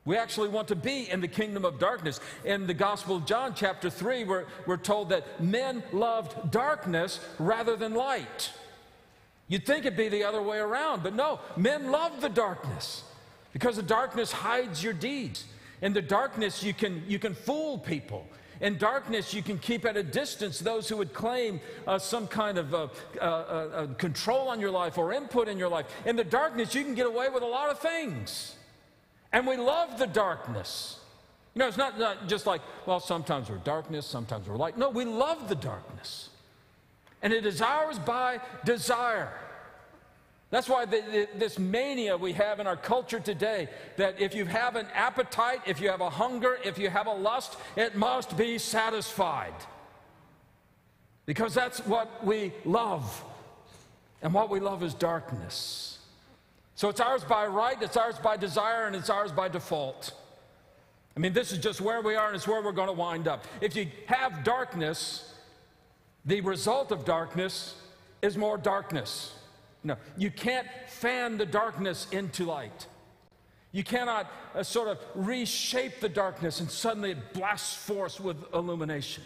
We 0.05 0.17
actually 0.17 0.49
want 0.49 0.69
to 0.69 0.77
be 0.77 1.11
in 1.11 1.21
the 1.21 1.29
kingdom 1.29 1.65
of 1.65 1.79
darkness. 1.79 2.21
In 2.45 2.67
the 2.67 2.75
Gospel 2.75 3.17
of 3.17 3.27
John, 3.27 3.53
chapter 3.55 3.91
3, 3.91 4.25
we're, 4.25 4.47
we're 4.67 4.79
told 4.79 5.11
that 5.11 5.43
men 5.43 5.83
loved 5.93 6.51
darkness 6.51 7.21
rather 7.39 7.77
than 7.77 7.95
light. 7.95 8.53
You'd 9.49 9.67
think 9.67 9.85
it'd 9.85 9.99
be 9.99 10.09
the 10.09 10.25
other 10.25 10.41
way 10.41 10.59
around, 10.59 11.03
but 11.03 11.15
no, 11.15 11.41
men 11.57 11.91
love 11.91 12.21
the 12.21 12.29
darkness 12.29 13.03
because 13.53 13.77
the 13.77 13.83
darkness 13.83 14.33
hides 14.33 14.83
your 14.83 14.93
deeds. 14.93 15.45
In 15.83 15.93
the 15.93 16.03
darkness, 16.03 16.63
you 16.63 16.73
can, 16.73 17.03
you 17.07 17.19
can 17.19 17.35
fool 17.35 17.79
people. 17.79 18.27
In 18.61 18.79
darkness, 18.79 19.35
you 19.35 19.43
can 19.43 19.59
keep 19.59 19.85
at 19.85 19.97
a 19.97 20.03
distance 20.03 20.59
those 20.59 20.89
who 20.89 20.97
would 20.99 21.13
claim 21.13 21.61
uh, 21.87 21.99
some 21.99 22.27
kind 22.27 22.59
of 22.59 22.75
uh, 22.75 22.89
uh, 23.19 23.25
uh, 23.25 23.87
control 23.95 24.49
on 24.49 24.61
your 24.61 24.71
life 24.71 24.99
or 24.99 25.13
input 25.13 25.49
in 25.49 25.59
your 25.59 25.69
life. 25.69 25.87
In 26.07 26.17
the 26.17 26.25
darkness, 26.25 26.75
you 26.75 26.85
can 26.85 26.95
get 26.95 27.07
away 27.07 27.29
with 27.29 27.43
a 27.43 27.47
lot 27.47 27.71
of 27.71 27.81
things. 27.81 28.55
And 29.33 29.47
we 29.47 29.57
love 29.57 29.99
the 29.99 30.07
darkness. 30.07 30.99
You 31.55 31.61
know, 31.61 31.69
it's 31.69 31.77
not, 31.77 31.99
not 31.99 32.29
just 32.29 32.47
like, 32.47 32.61
well, 32.87 33.01
sometimes 33.01 33.51
we're 33.51 33.59
darkness, 33.59 34.07
sometimes 34.07 34.49
we're 34.49 34.57
light. 34.57 34.79
No, 34.79 34.91
we 34.91 35.05
love 35.05 35.49
the 35.49 35.55
darkness. 35.55 36.31
And 37.23 37.33
it 37.33 37.45
is 37.45 37.61
ours 37.61 37.99
by 37.99 38.41
desire. 38.65 39.33
That's 40.51 40.69
why 40.69 40.85
the, 40.85 41.01
the, 41.01 41.29
this 41.39 41.59
mania 41.59 42.17
we 42.17 42.33
have 42.33 42.59
in 42.59 42.67
our 42.67 42.77
culture 42.77 43.21
today 43.21 43.69
that 43.97 44.21
if 44.21 44.35
you 44.35 44.47
have 44.47 44.75
an 44.75 44.87
appetite, 44.95 45.61
if 45.67 45.81
you 45.81 45.91
have 45.91 46.01
a 46.01 46.11
hunger, 46.11 46.59
if 46.65 46.79
you 46.79 46.91
have 46.91 47.07
a 47.07 47.13
lust, 47.13 47.57
it 47.77 47.95
must 47.95 48.37
be 48.37 48.59
satisfied. 48.59 49.55
Because 51.27 51.55
that's 51.55 51.79
what 51.87 52.25
we 52.25 52.53
love. 52.65 53.25
And 54.23 54.35
what 54.35 54.51
we 54.51 54.59
love 54.59 54.83
is 54.83 54.93
darkness. 54.93 55.90
So 56.81 56.89
it's 56.89 56.99
ours 56.99 57.23
by 57.23 57.47
right, 57.47 57.77
it's 57.83 57.99
ours 57.99 58.19
by 58.19 58.39
desire, 58.39 58.87
and 58.87 58.97
it's 58.97 59.11
ours 59.11 59.33
by 59.33 59.51
default. 59.51 60.15
I 61.15 61.21
mean, 61.21 61.35
this 61.35 61.53
is 61.53 61.59
just 61.59 61.83
where 61.83 62.01
we 62.01 62.15
are, 62.15 62.29
and 62.29 62.35
it's 62.35 62.49
where 62.49 62.63
we're 62.63 62.73
going 62.73 62.87
to 62.87 62.95
wind 62.95 63.29
up. 63.29 63.45
If 63.61 63.77
you 63.77 63.89
have 64.07 64.45
darkness, 64.45 65.35
the 66.25 66.41
result 66.41 66.91
of 66.91 67.05
darkness 67.05 67.75
is 68.23 68.39
more 68.39 68.57
darkness. 68.57 69.35
No, 69.85 69.97
you 70.17 70.31
can't 70.31 70.67
fan 70.87 71.37
the 71.37 71.45
darkness 71.45 72.07
into 72.13 72.47
light. 72.47 72.87
You 73.73 73.85
cannot 73.85 74.33
uh, 74.55 74.63
sort 74.63 74.89
of 74.89 75.01
reshape 75.15 76.01
the 76.01 76.09
darkness 76.09 76.61
and 76.61 76.71
suddenly 76.71 77.11
it 77.11 77.35
blasts 77.35 77.77
forth 77.77 78.21
with 78.21 78.37
illumination. 78.55 79.23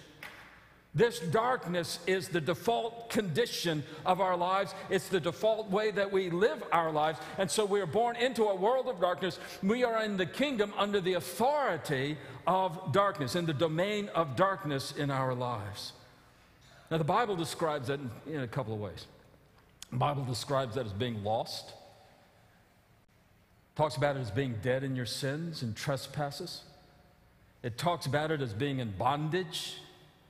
This 0.95 1.19
darkness 1.19 1.99
is 2.07 2.29
the 2.29 2.41
default 2.41 3.11
condition 3.11 3.83
of 4.07 4.21
our 4.21 4.37
lives. 4.37 4.75
It's 4.91 5.09
the 5.09 5.19
default 5.19 5.69
way 5.69 5.91
that 5.91 6.13
we 6.13 6.31
live 6.31 6.63
our 6.71 6.93
lives. 6.93 7.19
And 7.37 7.51
so 7.51 7.65
we 7.65 7.81
are 7.81 7.87
born 7.87 8.15
into 8.15 8.45
a 8.45 8.55
world 8.55 8.87
of 8.87 9.01
darkness. 9.01 9.41
We 9.63 9.83
are 9.83 10.05
in 10.05 10.17
the 10.17 10.27
kingdom 10.27 10.73
under 10.79 11.01
the 11.01 11.15
authority 11.15 12.17
of 12.47 12.93
darkness, 12.93 13.35
in 13.35 13.45
the 13.45 13.53
domain 13.53 14.09
of 14.15 14.37
darkness 14.37 14.93
in 14.97 15.11
our 15.11 15.35
lives. 15.35 15.95
Now, 16.93 16.99
the 16.99 17.05
Bible 17.05 17.35
describes 17.35 17.89
that 17.89 17.99
in, 17.99 18.11
in 18.33 18.41
a 18.43 18.49
couple 18.49 18.73
of 18.73 18.79
ways. 18.79 19.07
The 19.91 19.97
Bible 19.97 20.25
describes 20.25 20.77
that 20.77 20.87
as 20.87 20.93
being 20.93 21.25
lost. 21.25 21.73
Talks 23.75 23.97
about 23.97 24.17
it 24.17 24.21
as 24.21 24.31
being 24.31 24.55
dead 24.63 24.85
in 24.85 24.95
your 24.95 25.07
sins 25.07 25.63
and 25.63 25.75
trespasses. 25.75 26.63
It 27.65 27.79
talks 27.79 28.07
about 28.07 28.31
it 28.31 28.41
as 28.41 28.53
being 28.53 28.79
in 28.79 28.93
bondage 28.93 29.79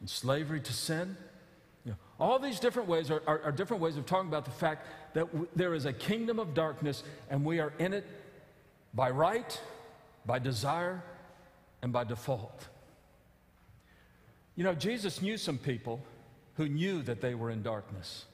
and 0.00 0.08
slavery 0.08 0.60
to 0.60 0.72
sin. 0.72 1.16
You 1.84 1.92
know, 1.92 1.96
all 2.18 2.38
these 2.38 2.60
different 2.60 2.88
ways 2.88 3.10
are, 3.10 3.22
are, 3.26 3.42
are, 3.42 3.52
different 3.52 3.82
ways 3.82 3.96
of 3.96 4.06
talking 4.06 4.28
about 4.28 4.44
the 4.44 4.50
fact 4.50 4.86
that 5.14 5.26
w- 5.26 5.48
there 5.54 5.74
is 5.74 5.86
a 5.86 5.92
kingdom 5.92 6.38
of 6.38 6.54
darkness 6.54 7.02
and 7.30 7.44
we 7.44 7.60
are 7.60 7.72
in 7.78 7.92
it 7.92 8.06
by 8.94 9.10
right, 9.10 9.60
by 10.24 10.38
desire, 10.38 11.02
and 11.82 11.92
by 11.92 12.04
default. 12.04 12.68
You 14.56 14.64
know, 14.64 14.74
Jesus 14.74 15.20
knew 15.20 15.36
some 15.36 15.58
people 15.58 16.00
who 16.56 16.68
knew 16.68 17.02
that 17.02 17.20
they 17.20 17.34
were 17.34 17.50
in 17.50 17.62
darkness. 17.62 18.24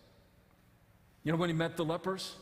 You 1.25 1.33
know, 1.33 1.39
when 1.39 1.49
he 1.49 1.55
met 1.55 1.77
the 1.77 1.85
lepers, 1.85 2.37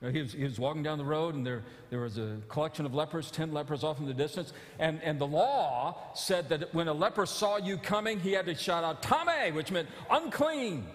he 0.00 0.22
was, 0.22 0.32
he 0.32 0.44
was 0.44 0.60
walking 0.60 0.84
down 0.84 0.96
the 0.98 1.04
road 1.04 1.34
and 1.34 1.44
there, 1.44 1.64
there 1.90 2.00
was 2.00 2.18
a 2.18 2.38
collection 2.48 2.86
of 2.86 2.94
lepers, 2.94 3.32
10 3.32 3.52
lepers 3.52 3.82
off 3.82 3.98
in 3.98 4.06
the 4.06 4.14
distance. 4.14 4.52
And, 4.78 5.02
and 5.02 5.20
the 5.20 5.26
law 5.26 5.96
said 6.14 6.48
that 6.50 6.72
when 6.72 6.86
a 6.86 6.92
leper 6.92 7.26
saw 7.26 7.56
you 7.56 7.76
coming, 7.76 8.20
he 8.20 8.32
had 8.32 8.46
to 8.46 8.54
shout 8.54 8.84
out, 8.84 9.02
Tamei, 9.02 9.52
which 9.52 9.72
meant 9.72 9.88
unclean. 10.08 10.86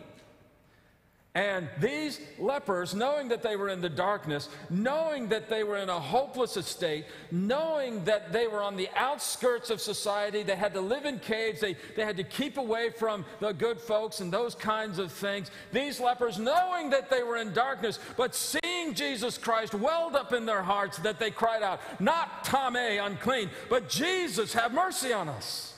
And 1.36 1.68
these 1.80 2.22
lepers, 2.38 2.94
knowing 2.94 3.30
that 3.30 3.42
they 3.42 3.56
were 3.56 3.70
in 3.70 3.82
the 3.82 3.90
darkness, 3.90 4.50
knowing 4.70 5.30
that 5.30 5.50
they 5.50 5.64
were 5.64 5.78
in 5.78 5.90
a 5.90 6.00
hopeless 6.00 6.58
estate, 6.58 7.06
knowing 7.32 8.04
that 8.04 8.32
they 8.32 8.46
were 8.46 8.62
on 8.62 8.76
the 8.76 8.88
outskirts 8.96 9.72
of 9.72 9.82
society, 9.82 10.44
they 10.44 10.56
had 10.56 10.76
to 10.76 10.82
live 10.82 11.06
in 11.06 11.18
caves, 11.18 11.60
they, 11.60 11.76
they 11.96 12.06
had 12.06 12.18
to 12.18 12.24
keep 12.24 12.58
away 12.58 12.92
from 12.92 13.26
the 13.40 13.52
good 13.52 13.82
folks 13.82 14.20
and 14.20 14.32
those 14.32 14.54
kinds 14.54 15.00
of 15.00 15.12
things. 15.12 15.50
These 15.72 16.00
lepers, 16.00 16.38
knowing 16.38 16.92
that 16.92 17.10
they 17.10 17.24
were 17.24 17.38
in 17.38 17.52
darkness, 17.52 17.98
but 18.16 18.36
seeing 18.36 18.94
Jesus 18.94 19.36
Christ 19.40 19.74
welled 19.74 20.16
up 20.16 20.34
in 20.34 20.46
their 20.46 20.62
hearts, 20.62 21.00
that 21.00 21.20
they 21.20 21.32
cried 21.32 21.64
out, 21.64 21.80
Not 22.00 22.44
Tamei, 22.46 23.04
unclean, 23.04 23.50
but 23.72 23.90
Jesus, 23.90 24.54
have 24.54 24.72
mercy 24.72 25.12
on 25.12 25.30
us. 25.30 25.74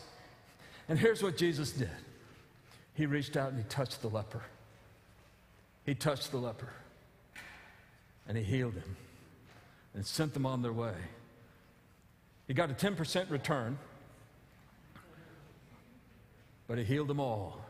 And 0.89 0.99
here's 0.99 1.23
what 1.23 1.37
Jesus 1.37 1.71
did 1.71 1.89
He 2.93 3.05
reached 3.05 3.37
out 3.37 3.51
and 3.51 3.57
he 3.57 3.63
touched 3.69 4.01
the 4.01 4.09
leper. 4.09 4.41
He 5.85 5.93
touched 5.93 6.31
the 6.31 6.37
leper 6.37 6.69
and 8.27 8.37
he 8.37 8.43
healed 8.43 8.73
him 8.73 8.95
and 9.93 10.05
sent 10.05 10.33
them 10.33 10.45
on 10.45 10.61
their 10.61 10.73
way. 10.73 10.95
He 12.47 12.53
got 12.53 12.69
a 12.69 12.73
10% 12.73 13.29
return, 13.29 13.77
but 16.67 16.77
he 16.77 16.83
healed 16.83 17.07
them 17.07 17.19
all. 17.19 17.64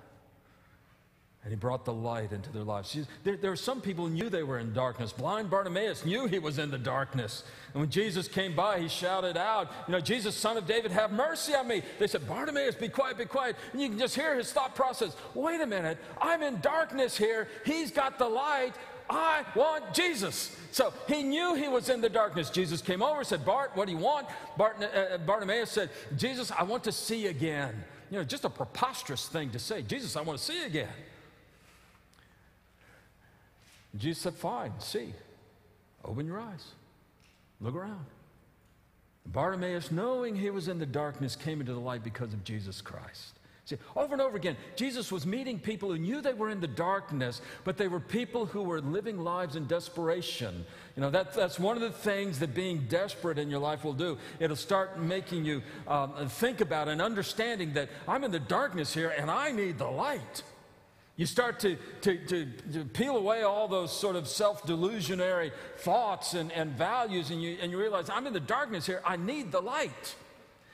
And 1.46 1.52
he 1.52 1.56
brought 1.56 1.86
the 1.86 1.94
light 1.94 2.32
into 2.32 2.52
their 2.52 2.64
lives. 2.64 2.98
There, 3.24 3.38
there, 3.38 3.52
are 3.52 3.56
some 3.56 3.80
people 3.80 4.08
who 4.08 4.14
knew 4.14 4.30
they 4.30 4.42
were 4.42 4.58
in 4.58 4.74
darkness. 4.74 5.14
Blind 5.14 5.48
Bartimaeus 5.48 6.04
knew 6.04 6.26
he 6.26 6.40
was 6.40 6.58
in 6.58 6.72
the 6.72 6.78
darkness. 6.80 7.44
And 7.72 7.82
when 7.82 7.92
Jesus 7.92 8.28
came 8.28 8.56
by, 8.56 8.80
he 8.80 8.88
shouted 8.88 9.38
out, 9.38 9.72
You 9.88 9.92
know, 9.92 10.00
Jesus, 10.00 10.36
son 10.36 10.58
of 10.58 10.66
David, 10.66 10.92
have 10.92 11.12
mercy 11.12 11.54
on 11.54 11.68
me. 11.68 11.84
They 12.00 12.08
said, 12.08 12.28
Bartimaeus, 12.28 12.74
be 12.74 12.90
quiet, 12.90 13.20
be 13.20 13.26
quiet. 13.26 13.58
And 13.74 13.80
you 13.80 13.90
can 13.90 14.00
just 14.00 14.16
hear 14.16 14.36
his 14.36 14.52
thought 14.52 14.74
process. 14.74 15.16
Wait 15.36 15.62
a 15.62 15.68
minute, 15.68 16.00
I'm 16.20 16.42
in 16.42 16.60
darkness 16.62 17.16
here. 17.16 17.48
He's 17.64 17.92
got 17.92 18.18
the 18.18 18.28
light. 18.28 18.74
I 19.08 19.46
want 19.56 19.94
Jesus. 19.94 20.58
So 20.72 20.94
he 21.08 21.22
knew 21.22 21.54
he 21.54 21.68
was 21.68 21.90
in 21.90 22.02
the 22.02 22.10
darkness. 22.10 22.50
Jesus 22.50 22.82
came 22.82 23.04
over, 23.04 23.20
and 23.20 23.28
said, 23.28 23.46
Bart, 23.46 23.70
what 23.76 23.86
do 23.86 23.92
you 23.92 24.00
want? 24.00 24.26
Bart, 24.58 24.78
uh, 24.82 25.20
Bartimaeus 25.20 25.70
said, 25.70 25.92
Jesus, 26.18 26.52
I 26.52 26.64
want 26.64 26.84
to 26.86 26.92
see 26.92 27.28
again. 27.28 27.84
You 28.10 28.18
know, 28.18 28.24
just 28.24 28.46
a 28.46 28.50
preposterous 28.50 29.28
thing 29.28 29.52
to 29.52 29.60
say. 29.60 29.84
Jesus, 29.84 30.16
I 30.16 30.22
want 30.22 30.40
to 30.40 30.44
see 30.44 30.64
again. 30.64 30.90
Jesus 33.98 34.24
said, 34.24 34.34
Fine, 34.34 34.74
see. 34.80 35.14
Open 36.04 36.26
your 36.28 36.40
eyes. 36.40 36.66
Look 37.60 37.76
around. 37.76 38.06
Bartimaeus, 39.26 39.92
knowing 39.92 40.36
he 40.36 40.50
was 40.50 40.68
in 40.68 40.78
the 40.78 40.86
darkness, 40.86 41.36
came 41.36 41.60
into 41.60 41.74
the 41.74 41.80
light 41.80 42.04
because 42.04 42.34
of 42.34 42.44
Jesus 42.44 42.82
Christ. 42.82 43.40
See, 43.66 43.78
over 43.96 44.14
and 44.14 44.22
over 44.22 44.38
again, 44.38 44.58
Jesus 44.76 45.12
was 45.12 45.26
meeting 45.26 45.58
people 45.58 45.90
who 45.90 45.98
knew 45.98 46.22
they 46.22 46.34
were 46.34 46.52
in 46.52 46.60
the 46.60 46.68
darkness, 46.68 47.42
but 47.64 47.78
they 47.78 47.88
were 47.88 48.00
people 48.00 48.46
who 48.46 48.62
were 48.62 48.80
living 48.80 49.18
lives 49.18 49.56
in 49.56 49.66
desperation. 49.66 50.64
You 50.96 51.02
know, 51.02 51.10
that, 51.10 51.34
that's 51.34 51.60
one 51.60 51.76
of 51.76 51.82
the 51.82 51.90
things 51.90 52.38
that 52.40 52.54
being 52.54 52.86
desperate 52.88 53.40
in 53.40 53.50
your 53.50 53.60
life 53.60 53.84
will 53.84 53.94
do. 53.94 54.20
It'll 54.40 54.56
start 54.56 55.00
making 55.00 55.46
you 55.46 55.64
um, 55.88 56.30
think 56.30 56.62
about 56.62 56.88
and 56.88 57.02
understanding 57.02 57.74
that 57.74 57.90
I'm 58.08 58.24
in 58.24 58.30
the 58.30 58.40
darkness 58.40 58.94
here 58.94 59.12
and 59.18 59.32
I 59.32 59.52
need 59.52 59.80
the 59.80 59.90
light. 59.90 60.44
You 61.18 61.26
start 61.26 61.60
to, 61.62 61.78
to, 62.02 62.18
to, 62.26 62.46
to, 62.74 62.86
peel 62.86 63.16
away 63.16 63.44
all 63.44 63.70
those 63.70 63.98
sort 63.98 64.18
of 64.18 64.28
self 64.28 64.64
delusionary 64.64 65.52
thoughts 65.78 66.34
and, 66.34 66.52
and 66.52 66.72
values, 66.72 67.30
and 67.30 67.42
you, 67.42 67.58
and 67.62 67.72
you 67.72 67.80
realize, 67.80 68.10
I'm 68.10 68.28
in 68.28 68.34
the 68.34 68.40
darkness 68.40 68.86
here. 68.86 69.02
I 69.06 69.16
need 69.16 69.52
the 69.52 69.62
light. 69.62 70.16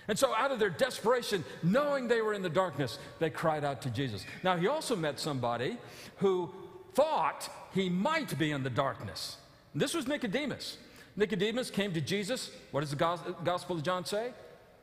And 0.08 0.18
so, 0.18 0.34
out 0.34 0.52
of 0.52 0.58
their 0.58 0.72
desperation, 0.72 1.46
knowing 1.62 2.08
they 2.08 2.22
were 2.22 2.34
in 2.34 2.42
the 2.42 2.50
darkness, 2.50 2.98
they 3.20 3.30
cried 3.30 3.64
out 3.64 3.84
to 3.84 3.92
Jesus. 3.92 4.26
Now, 4.44 4.58
he 4.58 4.68
also 4.68 4.96
met 4.96 5.20
somebody 5.20 5.78
who 6.18 6.52
thought 6.94 7.48
he 7.74 7.88
might 7.88 8.38
be 8.40 8.50
in 8.50 8.64
the 8.64 8.70
darkness. 8.70 9.38
This 9.76 9.94
was 9.94 10.08
Nicodemus. 10.08 10.78
Nicodemus 11.16 11.70
came 11.70 11.94
to 11.94 12.02
Jesus. 12.02 12.52
What 12.72 12.82
does 12.82 12.90
the 12.90 12.96
Gospel 13.44 13.76
of 13.76 13.84
John 13.84 14.06
say? 14.06 14.32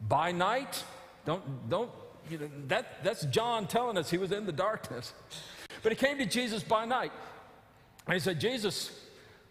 By 0.01 0.31
night. 0.31 0.85
Don't, 1.27 1.69
don't 1.69 1.91
you 2.31 2.39
know, 2.39 2.49
that, 2.69 3.03
that's 3.05 3.25
John 3.27 3.67
telling 3.67 3.97
us 3.97 4.11
he 4.11 4.19
was 4.19 4.33
in 4.33 4.47
the 4.47 4.53
darkness. 4.53 5.13
But 5.83 5.93
he 5.93 5.97
came 5.97 6.19
to 6.19 6.27
Jesus 6.27 6.63
by 6.63 6.85
night. 6.85 7.13
And 8.07 8.15
he 8.15 8.21
said, 8.21 8.41
Jesus, 8.41 8.91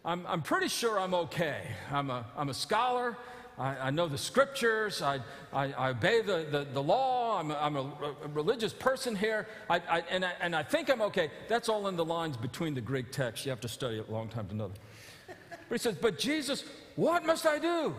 I'm, 0.03 0.25
I'm 0.27 0.41
pretty 0.41 0.67
sure 0.67 1.00
I'm 1.00 1.13
okay. 1.13 1.62
I'm 1.91 2.10
a, 2.10 2.25
I'm 2.36 2.50
a 2.50 2.53
scholar. 2.53 3.17
I, 3.57 3.88
I 3.88 3.89
know 3.89 4.07
the 4.07 4.17
scriptures. 4.17 5.01
I, 5.01 5.19
I, 5.51 5.74
I 5.74 5.89
obey 5.89 6.22
the, 6.22 6.48
the, 6.50 6.67
the, 6.74 6.81
law. 6.81 7.39
I'm 7.39 7.51
a, 7.51 7.55
I'm 7.55 7.75
a, 7.75 7.81
a 7.81 8.27
religious 8.34 8.74
person 8.74 9.15
here. 9.15 9.48
I, 9.69 9.81
I, 9.89 10.03
and, 10.10 10.24
I, 10.24 10.31
and 10.41 10.55
I 10.55 10.63
think 10.63 10.89
I'm 10.89 11.01
okay. 11.03 11.31
That's 11.48 11.69
all 11.69 11.88
in 11.88 11.96
the 11.96 12.05
lines 12.05 12.38
between 12.38 12.74
the 12.74 12.81
Greek 12.81 13.12
text. 13.12 13.46
You 13.46 13.50
have 13.50 13.62
to 13.62 13.67
study 13.67 13.98
it 13.98 14.07
a 14.07 14.12
long 14.12 14.29
time 14.29 14.48
to 14.48 14.55
know 14.55 14.69
that. 14.69 15.36
But 15.69 15.75
he 15.75 15.79
says, 15.79 15.96
But 16.00 16.17
Jesus, 16.19 16.63
what 16.96 17.25
must 17.25 17.46
I 17.46 17.60
do? 17.60 17.96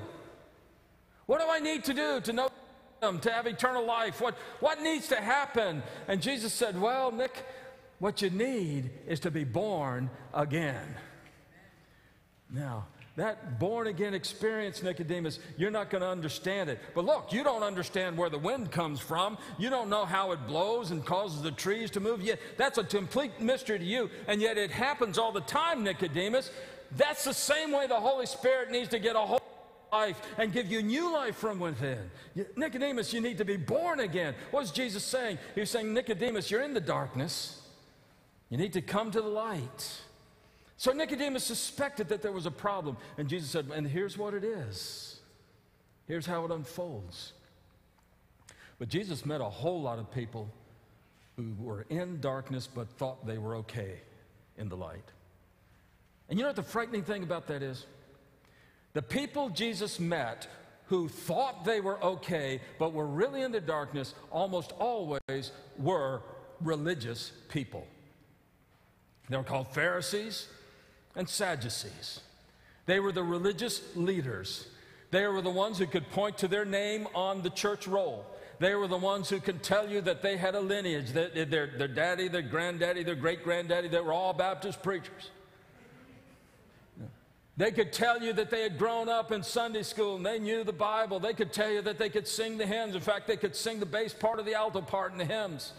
What 1.26 1.40
do 1.40 1.46
I 1.48 1.58
need 1.58 1.84
to 1.84 1.94
do 1.94 2.20
to 2.22 2.32
know 2.32 2.48
to 3.00 3.30
have 3.30 3.46
eternal 3.46 3.84
life? 3.84 4.20
What, 4.20 4.36
what 4.60 4.82
needs 4.82 5.08
to 5.08 5.16
happen? 5.16 5.82
And 6.06 6.20
Jesus 6.20 6.52
said, 6.52 6.80
Well, 6.80 7.12
Nick, 7.12 7.44
what 7.98 8.22
you 8.22 8.30
need 8.30 8.90
is 9.06 9.20
to 9.20 9.30
be 9.30 9.44
born 9.44 10.10
again. 10.34 10.96
Now, 12.50 12.86
that 13.16 13.58
born 13.58 13.88
again 13.88 14.14
experience, 14.14 14.80
Nicodemus, 14.80 15.40
you're 15.56 15.72
not 15.72 15.90
going 15.90 16.02
to 16.02 16.08
understand 16.08 16.70
it. 16.70 16.78
But 16.94 17.04
look, 17.04 17.32
you 17.32 17.42
don't 17.42 17.64
understand 17.64 18.16
where 18.16 18.30
the 18.30 18.38
wind 18.38 18.70
comes 18.70 19.00
from. 19.00 19.36
You 19.58 19.70
don't 19.70 19.90
know 19.90 20.04
how 20.04 20.30
it 20.30 20.46
blows 20.46 20.92
and 20.92 21.04
causes 21.04 21.42
the 21.42 21.50
trees 21.50 21.90
to 21.92 22.00
move. 22.00 22.22
Yet 22.22 22.38
that's 22.56 22.78
a 22.78 22.84
complete 22.84 23.40
mystery 23.40 23.80
to 23.80 23.84
you, 23.84 24.08
and 24.28 24.40
yet 24.40 24.56
it 24.56 24.70
happens 24.70 25.18
all 25.18 25.32
the 25.32 25.40
time, 25.40 25.82
Nicodemus. 25.82 26.52
That's 26.96 27.24
the 27.24 27.34
same 27.34 27.72
way 27.72 27.88
the 27.88 27.96
Holy 27.96 28.24
Spirit 28.24 28.70
needs 28.70 28.88
to 28.90 29.00
get 29.00 29.16
a 29.16 29.18
hold 29.18 29.42
life 29.92 30.20
and 30.38 30.52
give 30.52 30.70
you 30.70 30.82
new 30.82 31.12
life 31.12 31.36
from 31.36 31.58
within. 31.58 32.10
Nicodemus, 32.56 33.12
you 33.12 33.20
need 33.20 33.38
to 33.38 33.44
be 33.44 33.56
born 33.56 34.00
again. 34.00 34.34
What's 34.50 34.70
Jesus 34.70 35.04
saying? 35.04 35.38
He's 35.54 35.70
saying, 35.70 35.92
Nicodemus, 35.92 36.50
you're 36.50 36.62
in 36.62 36.74
the 36.74 36.80
darkness. 36.80 37.62
You 38.50 38.58
need 38.58 38.72
to 38.74 38.82
come 38.82 39.10
to 39.10 39.20
the 39.20 39.28
light. 39.28 40.00
So 40.76 40.92
Nicodemus 40.92 41.44
suspected 41.44 42.08
that 42.08 42.22
there 42.22 42.32
was 42.32 42.46
a 42.46 42.50
problem. 42.50 42.96
And 43.18 43.28
Jesus 43.28 43.50
said, 43.50 43.68
And 43.74 43.86
here's 43.86 44.16
what 44.16 44.32
it 44.34 44.44
is. 44.44 45.20
Here's 46.06 46.24
how 46.24 46.44
it 46.44 46.50
unfolds. 46.50 47.32
But 48.78 48.88
Jesus 48.88 49.26
met 49.26 49.40
a 49.40 49.44
whole 49.44 49.82
lot 49.82 49.98
of 49.98 50.10
people 50.12 50.48
who 51.36 51.54
were 51.58 51.84
in 51.90 52.20
darkness 52.20 52.68
but 52.72 52.88
thought 52.90 53.26
they 53.26 53.38
were 53.38 53.56
okay 53.56 54.00
in 54.56 54.68
the 54.68 54.76
light. 54.76 55.04
And 56.28 56.38
you 56.38 56.42
know 56.42 56.48
what 56.48 56.56
the 56.56 56.62
frightening 56.62 57.02
thing 57.02 57.22
about 57.22 57.46
that 57.48 57.62
is? 57.62 57.86
The 58.98 59.02
people 59.02 59.48
Jesus 59.48 60.00
met 60.00 60.48
who 60.86 61.08
thought 61.08 61.64
they 61.64 61.80
were 61.80 62.02
okay 62.02 62.60
but 62.80 62.92
were 62.92 63.06
really 63.06 63.42
in 63.42 63.52
the 63.52 63.60
darkness 63.60 64.12
almost 64.32 64.72
always 64.72 65.52
were 65.78 66.22
religious 66.60 67.30
people. 67.48 67.86
They 69.28 69.36
were 69.36 69.44
called 69.44 69.68
Pharisees 69.68 70.48
and 71.14 71.28
Sadducees. 71.28 72.18
They 72.86 72.98
were 72.98 73.12
the 73.12 73.22
religious 73.22 73.80
leaders. 73.94 74.66
They 75.12 75.28
were 75.28 75.42
the 75.42 75.48
ones 75.48 75.78
who 75.78 75.86
could 75.86 76.10
point 76.10 76.36
to 76.38 76.48
their 76.48 76.64
name 76.64 77.06
on 77.14 77.42
the 77.42 77.50
church 77.50 77.86
roll. 77.86 78.26
They 78.58 78.74
were 78.74 78.88
the 78.88 78.96
ones 78.96 79.28
who 79.28 79.38
could 79.38 79.62
tell 79.62 79.88
you 79.88 80.00
that 80.00 80.22
they 80.22 80.36
had 80.36 80.56
a 80.56 80.60
lineage, 80.60 81.12
that 81.12 81.36
their, 81.52 81.68
their 81.68 81.86
daddy, 81.86 82.26
their 82.26 82.42
granddaddy, 82.42 83.04
their 83.04 83.14
great 83.14 83.44
granddaddy, 83.44 83.86
they 83.86 84.00
were 84.00 84.12
all 84.12 84.32
Baptist 84.32 84.82
preachers. 84.82 85.30
They 87.58 87.70
could 87.70 87.92
tell 87.92 88.22
you 88.22 88.32
that 88.32 88.48
they 88.48 88.62
had 88.62 88.78
grown 88.78 89.10
up 89.10 89.32
in 89.32 89.42
Sunday 89.42 89.82
school 89.82 90.16
and 90.16 90.24
they 90.24 90.38
knew 90.38 90.64
the 90.64 90.72
Bible. 90.72 91.20
They 91.20 91.34
could 91.34 91.52
tell 91.52 91.70
you 91.70 91.82
that 91.82 91.98
they 91.98 92.08
could 92.08 92.26
sing 92.26 92.56
the 92.56 92.64
hymns. 92.64 92.94
In 92.94 93.02
fact, 93.02 93.26
they 93.26 93.36
could 93.36 93.54
sing 93.54 93.80
the 93.80 93.86
bass 93.86 94.14
part 94.14 94.38
of 94.38 94.46
the 94.46 94.54
alto 94.54 94.80
part 94.80 95.12
in 95.12 95.18
the 95.18 95.26
hymns. 95.26 95.72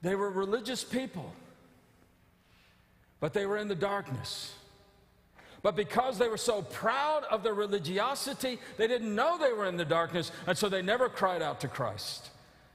They 0.00 0.16
were 0.16 0.30
religious 0.30 0.82
people 0.82 1.32
but 3.22 3.32
they 3.32 3.46
were 3.46 3.56
in 3.56 3.68
the 3.68 3.76
darkness. 3.76 4.52
But 5.62 5.76
because 5.76 6.18
they 6.18 6.26
were 6.26 6.36
so 6.36 6.60
proud 6.60 7.22
of 7.30 7.44
their 7.44 7.54
religiosity, 7.54 8.58
they 8.76 8.88
didn't 8.88 9.14
know 9.14 9.38
they 9.38 9.52
were 9.52 9.66
in 9.66 9.76
the 9.76 9.84
darkness, 9.84 10.32
and 10.48 10.58
so 10.58 10.68
they 10.68 10.82
never 10.82 11.08
cried 11.08 11.40
out 11.40 11.60
to 11.60 11.68
Christ. 11.68 12.30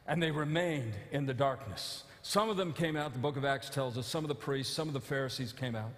And 0.07 0.23
they 0.23 0.31
remained 0.31 0.93
in 1.11 1.25
the 1.25 1.33
darkness. 1.33 2.05
Some 2.27 2.49
of 2.49 2.57
them 2.57 2.73
came 2.73 2.97
out, 2.97 3.13
the 3.13 3.19
book 3.19 3.37
of 3.37 3.45
Acts 3.45 3.69
tells 3.69 3.97
us, 3.97 4.05
some 4.05 4.25
of 4.25 4.27
the 4.27 4.35
priests, 4.35 4.75
some 4.75 4.89
of 4.89 4.93
the 4.93 4.99
Pharisees 4.99 5.53
came 5.53 5.77
out 5.77 5.91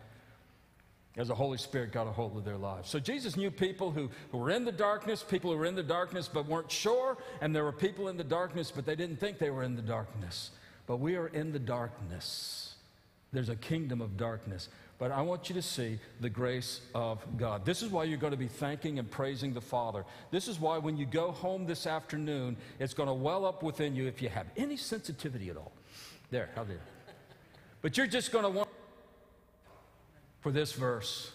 as 1.17 1.29
the 1.29 1.33
Holy 1.33 1.57
Spirit 1.57 1.91
got 1.91 2.05
a 2.05 2.11
hold 2.11 2.37
of 2.37 2.45
their 2.45 2.55
lives. 2.55 2.87
So 2.87 2.99
Jesus 2.99 3.35
knew 3.35 3.49
people 3.49 3.89
who, 3.89 4.11
who 4.31 4.37
were 4.37 4.51
in 4.51 4.63
the 4.63 4.71
darkness, 4.71 5.23
people 5.27 5.51
who 5.51 5.57
were 5.57 5.65
in 5.65 5.73
the 5.73 5.81
darkness 5.81 6.29
but 6.31 6.45
weren't 6.45 6.71
sure, 6.71 7.17
and 7.41 7.53
there 7.53 7.63
were 7.63 7.71
people 7.71 8.09
in 8.09 8.15
the 8.15 8.23
darkness 8.23 8.69
but 8.69 8.85
they 8.85 8.95
didn't 8.95 9.19
think 9.19 9.39
they 9.39 9.49
were 9.49 9.63
in 9.63 9.75
the 9.75 9.81
darkness. 9.81 10.51
But 10.85 10.97
we 10.97 11.15
are 11.15 11.29
in 11.29 11.51
the 11.51 11.57
darkness. 11.57 12.75
There's 13.33 13.49
a 13.49 13.55
kingdom 13.55 13.99
of 13.99 14.15
darkness. 14.15 14.69
But 14.99 15.11
I 15.11 15.23
want 15.23 15.49
you 15.49 15.55
to 15.55 15.63
see 15.63 15.97
the 16.21 16.29
grace 16.29 16.81
of 16.93 17.25
God. 17.37 17.65
This 17.65 17.81
is 17.81 17.89
why 17.89 18.03
you're 18.03 18.19
going 18.19 18.33
to 18.33 18.37
be 18.37 18.49
thanking 18.49 18.99
and 18.99 19.09
praising 19.09 19.51
the 19.51 19.61
Father. 19.61 20.05
This 20.29 20.47
is 20.47 20.59
why 20.59 20.77
when 20.77 20.95
you 20.95 21.07
go 21.07 21.31
home 21.31 21.65
this 21.65 21.87
afternoon, 21.87 22.55
it's 22.77 22.93
going 22.93 23.07
to 23.07 23.13
well 23.13 23.45
up 23.45 23.63
within 23.63 23.95
you 23.95 24.05
if 24.05 24.21
you 24.21 24.29
have 24.29 24.45
any 24.57 24.77
sensitivity 24.77 25.49
at 25.49 25.57
all. 25.57 25.71
There, 26.31 26.49
how 26.55 26.63
did 26.63 26.79
But 27.81 27.97
you're 27.97 28.07
just 28.07 28.31
going 28.31 28.43
to 28.43 28.49
want 28.49 28.69
for 30.41 30.51
this 30.51 30.73
verse. 30.73 31.31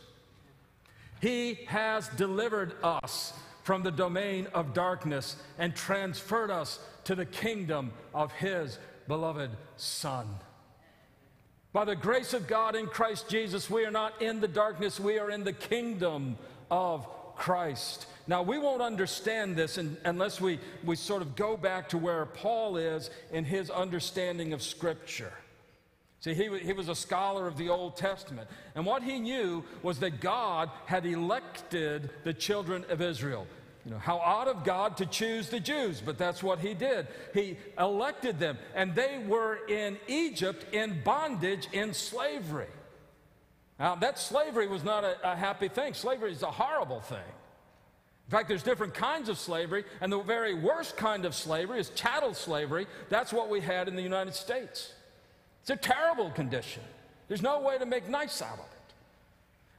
He 1.21 1.61
has 1.67 2.09
delivered 2.09 2.75
us 2.83 3.33
from 3.63 3.83
the 3.83 3.91
domain 3.91 4.47
of 4.55 4.75
darkness 4.75 5.37
and 5.59 5.75
transferred 5.75 6.51
us 6.51 6.79
to 7.05 7.15
the 7.15 7.27
kingdom 7.27 7.93
of 8.15 8.33
His 8.33 8.79
beloved 9.09 9.51
Son. 9.77 10.27
By 11.73 11.85
the 11.85 11.97
grace 11.97 12.35
of 12.35 12.47
God 12.47 12.77
in 12.77 12.87
Christ 12.87 13.29
Jesus, 13.29 13.69
we 13.69 13.85
are 13.85 13.91
not 13.91 14.23
in 14.23 14.41
the 14.41 14.49
darkness, 14.49 15.01
we 15.01 15.19
are 15.19 15.31
in 15.31 15.45
the 15.45 15.53
kingdom 15.53 16.37
of 16.71 17.07
Christ. 17.37 18.07
Now, 18.27 18.43
we 18.43 18.59
won't 18.59 18.81
understand 18.81 19.55
this 19.55 19.77
in, 19.77 19.99
unless 20.05 20.41
we, 20.41 20.59
we 20.83 20.97
sort 20.97 21.21
of 21.21 21.37
go 21.37 21.57
back 21.57 21.91
to 21.91 21.99
where 21.99 22.25
Paul 22.25 22.77
is 22.77 23.11
in 23.31 23.45
his 23.45 23.71
understanding 23.71 24.53
of 24.53 24.63
Scripture. 24.63 25.33
See, 26.21 26.33
he, 26.33 26.59
he 26.61 26.73
was 26.73 26.89
a 26.89 26.95
scholar 26.95 27.47
of 27.47 27.59
the 27.59 27.69
Old 27.69 27.99
Testament. 27.99 28.49
And 28.75 28.87
what 28.87 29.03
he 29.03 29.21
knew 29.21 29.63
was 29.83 29.99
that 29.99 30.21
God 30.21 30.71
had 30.87 31.05
elected 31.05 32.09
the 32.25 32.33
children 32.33 32.87
of 32.89 33.03
Israel. 33.03 33.47
You 33.85 33.91
know, 33.91 33.99
how 33.99 34.17
odd 34.17 34.49
of 34.49 34.65
God 34.65 34.97
to 34.97 35.07
choose 35.07 35.51
the 35.51 35.61
Jews, 35.61 36.01
but 36.01 36.17
that's 36.17 36.43
what 36.43 36.61
he 36.61 36.73
did. 36.73 37.07
He 37.35 37.59
elected 37.79 38.39
them, 38.39 38.57
and 38.75 38.95
they 38.95 39.23
were 39.29 39.59
in 39.69 39.99
Egypt 40.09 40.65
in 40.73 41.03
bondage, 41.05 41.69
in 41.73 41.93
slavery. 41.93 42.73
Now, 43.79 43.95
that 43.97 44.19
slavery 44.19 44.67
was 44.67 44.83
not 44.83 45.05
a, 45.05 45.33
a 45.33 45.37
happy 45.37 45.69
thing. 45.69 45.93
Slavery 45.93 46.33
is 46.33 46.43
a 46.43 46.51
horrible 46.51 47.01
thing. 47.01 47.19
In 48.27 48.31
fact, 48.31 48.49
there's 48.49 48.63
different 48.63 48.95
kinds 48.95 49.29
of 49.29 49.39
slavery, 49.39 49.85
and 50.01 50.11
the 50.11 50.21
very 50.21 50.55
worst 50.55 50.97
kind 50.97 51.25
of 51.25 51.35
slavery 51.35 51.79
is 51.79 51.91
chattel 51.91 52.33
slavery. 52.33 52.87
That's 53.11 53.33
what 53.33 53.51
we 53.51 53.61
had 53.61 53.87
in 53.87 53.97
the 53.97 54.03
United 54.03 54.35
States. 54.35 54.93
It's 55.61 55.71
a 55.71 55.77
terrible 55.77 56.31
condition. 56.31 56.83
There's 57.29 57.43
no 57.43 57.61
way 57.61 57.79
to 57.79 57.87
make 57.87 58.09
nice 58.09 58.41
out 58.41 58.55
of 58.55 58.61
it. 58.61 58.95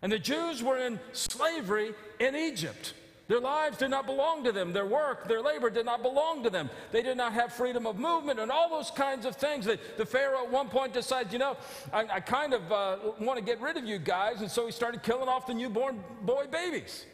And 0.02 0.12
the 0.12 0.20
Jews 0.20 0.62
were 0.62 0.78
in 0.78 1.00
slavery 1.14 1.94
in 2.20 2.36
Egypt. 2.36 2.94
Their 3.28 3.40
lives 3.40 3.78
did 3.78 3.90
not 3.90 4.06
belong 4.06 4.44
to 4.44 4.52
them. 4.52 4.72
Their 4.72 4.86
work, 4.86 5.28
their 5.28 5.42
labor 5.42 5.72
did 5.72 5.86
not 5.86 6.04
belong 6.04 6.44
to 6.44 6.52
them. 6.52 6.70
They 6.92 7.02
did 7.02 7.18
not 7.18 7.34
have 7.34 7.52
freedom 7.52 7.88
of 7.88 7.98
movement 7.98 8.40
and 8.40 8.52
all 8.52 8.70
those 8.70 8.92
kinds 8.92 9.26
of 9.26 9.36
things. 9.36 9.66
The, 9.66 9.80
the 9.98 10.06
Pharaoh 10.06 10.44
at 10.44 10.52
one 10.52 10.70
point 10.70 10.94
decided, 10.94 11.34
you 11.34 11.40
know, 11.40 11.58
I, 11.92 12.06
I 12.14 12.20
kind 12.20 12.54
of 12.54 12.72
uh, 12.72 12.98
want 13.20 13.40
to 13.40 13.44
get 13.44 13.60
rid 13.60 13.78
of 13.78 13.86
you 13.86 13.98
guys. 13.98 14.42
And 14.42 14.52
so 14.52 14.68
he 14.68 14.72
started 14.72 15.02
killing 15.02 15.28
off 15.28 15.48
the 15.48 15.56
newborn 15.56 16.04
boy 16.22 16.46
babies. 16.52 17.06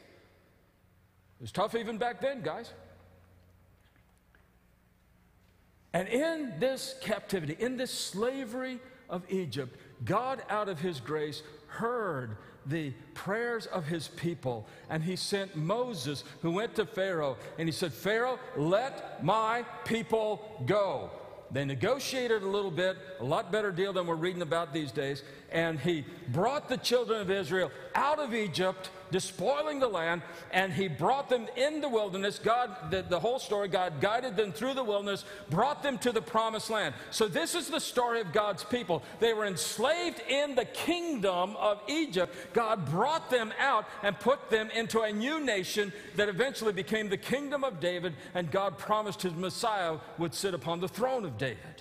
It 1.42 1.46
was 1.46 1.52
tough 1.52 1.74
even 1.74 1.98
back 1.98 2.22
then, 2.22 2.44
guys. 2.44 2.72
And 5.92 6.08
in 6.08 6.54
this 6.60 6.94
captivity, 7.02 7.56
in 7.58 7.78
this 7.78 7.90
slavery 7.90 8.80
of 9.10 9.24
Egypt, 9.28 9.76
God, 10.06 10.44
out 10.50 10.70
of 10.70 10.80
his 10.80 11.00
grace, 11.00 11.42
heard 11.66 12.38
the 12.68 12.92
prayers 13.16 13.66
of 13.66 13.88
his 13.88 14.08
people. 14.10 14.68
And 14.88 15.02
he 15.02 15.16
sent 15.16 15.56
Moses, 15.56 16.24
who 16.44 16.52
went 16.52 16.76
to 16.76 16.86
Pharaoh, 16.86 17.38
and 17.58 17.68
he 17.68 17.74
said, 17.74 17.92
Pharaoh, 17.92 18.38
let 18.56 19.24
my 19.24 19.66
people 19.84 20.62
go. 20.68 21.10
They 21.50 21.66
negotiated 21.66 22.44
a 22.44 22.48
little 22.48 22.70
bit, 22.70 22.98
a 23.20 23.26
lot 23.26 23.52
better 23.52 23.72
deal 23.72 23.94
than 23.94 24.06
we're 24.06 24.14
reading 24.14 24.44
about 24.44 24.74
these 24.76 24.92
days. 24.92 25.24
And 25.52 25.80
he 25.80 26.06
brought 26.30 26.70
the 26.70 26.78
children 26.78 27.22
of 27.22 27.30
Israel 27.30 27.72
out 27.94 28.20
of 28.20 28.34
Egypt 28.34 28.90
despoiling 29.12 29.80
the 29.80 29.88
land, 29.88 30.22
and 30.52 30.74
he 30.74 30.88
brought 30.88 31.30
them 31.30 31.48
in 31.56 31.82
the 31.82 31.90
wilderness. 31.90 32.40
God, 32.40 32.90
the, 32.90 33.04
the 33.04 33.20
whole 33.20 33.40
story, 33.40 33.68
God 33.68 34.02
guided 34.02 34.36
them 34.36 34.52
through 34.52 34.74
the 34.74 34.84
wilderness, 34.84 35.26
brought 35.50 35.84
them 35.84 35.98
to 36.00 36.12
the 36.12 36.22
promised 36.22 36.70
land. 36.70 36.96
So, 37.12 37.28
this 37.28 37.54
is 37.54 37.68
the 37.68 37.80
story 37.80 38.22
of 38.22 38.32
God's 38.32 38.64
people. 38.64 39.04
They 39.20 39.34
were 39.34 39.46
enslaved 39.46 40.22
in 40.28 40.56
the 40.56 40.66
kingdom 40.66 41.56
of 41.58 41.82
Egypt. 41.88 42.34
God 42.54 42.90
brought 42.90 43.30
them 43.30 43.54
out 43.60 43.86
and 44.02 44.20
put 44.20 44.50
them 44.50 44.70
into 44.72 45.02
a 45.02 45.12
new 45.12 45.40
nation 45.40 45.94
that 46.16 46.30
eventually 46.30 46.74
became 46.74 47.10
the 47.10 47.18
kingdom 47.18 47.64
of 47.64 47.80
David, 47.80 48.14
and 48.34 48.50
God 48.50 48.78
promised 48.78 49.22
his 49.22 49.34
Messiah 49.34 49.98
would 50.18 50.34
sit 50.34 50.54
upon 50.54 50.80
the 50.80 50.88
throne 50.88 51.26
of 51.26 51.38
David. 51.38 51.81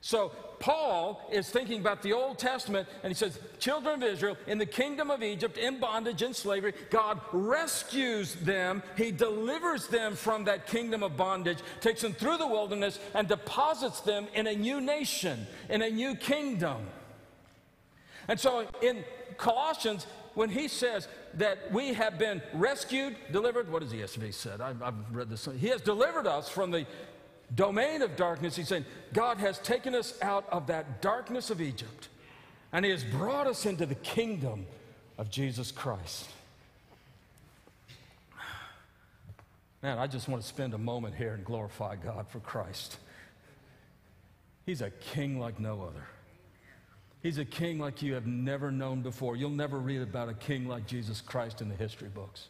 So 0.00 0.32
Paul 0.60 1.20
is 1.30 1.48
thinking 1.50 1.80
about 1.80 2.02
the 2.02 2.12
Old 2.12 2.38
Testament 2.38 2.88
and 3.02 3.10
he 3.10 3.14
says, 3.14 3.38
Children 3.58 4.02
of 4.02 4.08
Israel 4.08 4.36
in 4.46 4.58
the 4.58 4.66
kingdom 4.66 5.10
of 5.10 5.22
Egypt, 5.22 5.58
in 5.58 5.78
bondage, 5.78 6.22
in 6.22 6.32
slavery, 6.32 6.72
God 6.90 7.20
rescues 7.32 8.34
them. 8.36 8.82
He 8.96 9.10
delivers 9.10 9.88
them 9.88 10.14
from 10.14 10.44
that 10.44 10.66
kingdom 10.66 11.02
of 11.02 11.16
bondage, 11.16 11.58
takes 11.80 12.00
them 12.00 12.12
through 12.12 12.38
the 12.38 12.46
wilderness, 12.46 12.98
and 13.14 13.28
deposits 13.28 14.00
them 14.00 14.26
in 14.34 14.46
a 14.46 14.54
new 14.54 14.80
nation, 14.80 15.46
in 15.68 15.82
a 15.82 15.90
new 15.90 16.14
kingdom. 16.14 16.86
And 18.28 18.38
so 18.38 18.66
in 18.82 19.04
Colossians, 19.36 20.06
when 20.34 20.50
he 20.50 20.68
says 20.68 21.08
that 21.34 21.72
we 21.72 21.92
have 21.94 22.18
been 22.18 22.40
rescued, 22.54 23.16
delivered, 23.32 23.70
what 23.70 23.82
does 23.82 23.92
ESV 23.92 24.32
said? 24.32 24.60
I've, 24.60 24.82
I've 24.82 24.94
read 25.12 25.28
this. 25.28 25.48
He 25.58 25.68
has 25.68 25.80
delivered 25.80 26.26
us 26.26 26.48
from 26.48 26.70
the 26.70 26.86
domain 27.54 28.02
of 28.02 28.16
darkness. 28.16 28.56
He's 28.56 28.68
saying 28.68 28.84
God 29.12 29.38
has 29.38 29.58
taken 29.58 29.94
us 29.94 30.14
out 30.22 30.48
of 30.50 30.66
that 30.68 31.02
darkness 31.02 31.50
of 31.50 31.60
Egypt 31.60 32.08
and 32.72 32.84
he 32.84 32.90
has 32.90 33.04
brought 33.04 33.46
us 33.46 33.66
into 33.66 33.86
the 33.86 33.96
kingdom 33.96 34.66
of 35.18 35.30
Jesus 35.30 35.72
Christ. 35.72 36.28
Man, 39.82 39.98
I 39.98 40.06
just 40.06 40.28
want 40.28 40.42
to 40.42 40.48
spend 40.48 40.74
a 40.74 40.78
moment 40.78 41.14
here 41.14 41.32
and 41.32 41.44
glorify 41.44 41.96
God 41.96 42.28
for 42.28 42.38
Christ. 42.40 42.98
He's 44.66 44.82
a 44.82 44.90
king 44.90 45.40
like 45.40 45.58
no 45.58 45.82
other. 45.82 46.04
He's 47.22 47.38
a 47.38 47.44
king 47.44 47.78
like 47.78 48.02
you 48.02 48.14
have 48.14 48.26
never 48.26 48.70
known 48.70 49.02
before. 49.02 49.36
You'll 49.36 49.50
never 49.50 49.78
read 49.78 50.02
about 50.02 50.28
a 50.28 50.34
king 50.34 50.68
like 50.68 50.86
Jesus 50.86 51.20
Christ 51.20 51.60
in 51.60 51.68
the 51.68 51.74
history 51.74 52.08
books. 52.08 52.48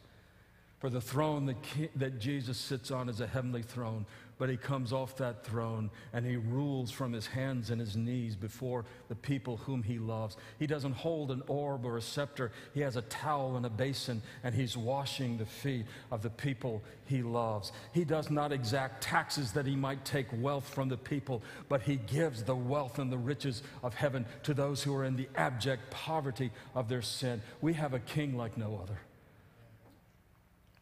For 0.80 0.90
the 0.90 1.00
throne 1.00 1.46
that, 1.46 1.56
that 1.96 2.20
Jesus 2.20 2.56
sits 2.56 2.90
on 2.90 3.08
is 3.08 3.20
a 3.20 3.26
heavenly 3.26 3.62
throne, 3.62 4.06
but 4.40 4.48
he 4.48 4.56
comes 4.56 4.90
off 4.90 5.16
that 5.16 5.44
throne 5.44 5.90
and 6.14 6.24
he 6.24 6.36
rules 6.36 6.90
from 6.90 7.12
his 7.12 7.26
hands 7.26 7.68
and 7.68 7.78
his 7.78 7.94
knees 7.94 8.34
before 8.34 8.86
the 9.10 9.14
people 9.14 9.58
whom 9.58 9.82
he 9.82 9.98
loves. 9.98 10.38
He 10.58 10.66
doesn't 10.66 10.94
hold 10.94 11.30
an 11.30 11.42
orb 11.46 11.84
or 11.84 11.98
a 11.98 12.02
scepter, 12.02 12.50
he 12.72 12.80
has 12.80 12.96
a 12.96 13.02
towel 13.02 13.58
and 13.58 13.66
a 13.66 13.70
basin, 13.70 14.22
and 14.42 14.54
he's 14.54 14.78
washing 14.78 15.36
the 15.36 15.44
feet 15.44 15.84
of 16.10 16.22
the 16.22 16.30
people 16.30 16.82
he 17.04 17.22
loves. 17.22 17.72
He 17.92 18.02
does 18.02 18.30
not 18.30 18.50
exact 18.50 19.02
taxes 19.02 19.52
that 19.52 19.66
he 19.66 19.76
might 19.76 20.06
take 20.06 20.28
wealth 20.40 20.66
from 20.66 20.88
the 20.88 20.96
people, 20.96 21.42
but 21.68 21.82
he 21.82 21.96
gives 21.96 22.42
the 22.42 22.56
wealth 22.56 22.98
and 22.98 23.12
the 23.12 23.18
riches 23.18 23.62
of 23.82 23.92
heaven 23.92 24.24
to 24.44 24.54
those 24.54 24.82
who 24.82 24.94
are 24.96 25.04
in 25.04 25.16
the 25.16 25.28
abject 25.36 25.90
poverty 25.90 26.50
of 26.74 26.88
their 26.88 27.02
sin. 27.02 27.42
We 27.60 27.74
have 27.74 27.92
a 27.92 28.00
king 28.00 28.38
like 28.38 28.56
no 28.56 28.80
other. 28.82 29.00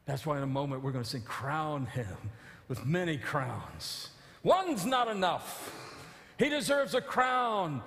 That's 0.06 0.24
why 0.24 0.36
in 0.36 0.44
a 0.44 0.46
moment 0.46 0.84
we're 0.84 0.92
going 0.92 1.02
to 1.02 1.10
sing, 1.10 1.22
Crown 1.22 1.86
Him 1.86 2.16
with 2.68 2.84
many 2.86 3.16
crowns. 3.16 4.10
One's 4.42 4.86
not 4.86 5.08
enough. 5.08 5.74
He 6.38 6.48
deserves 6.48 6.94
a 6.94 7.00
crown 7.00 7.82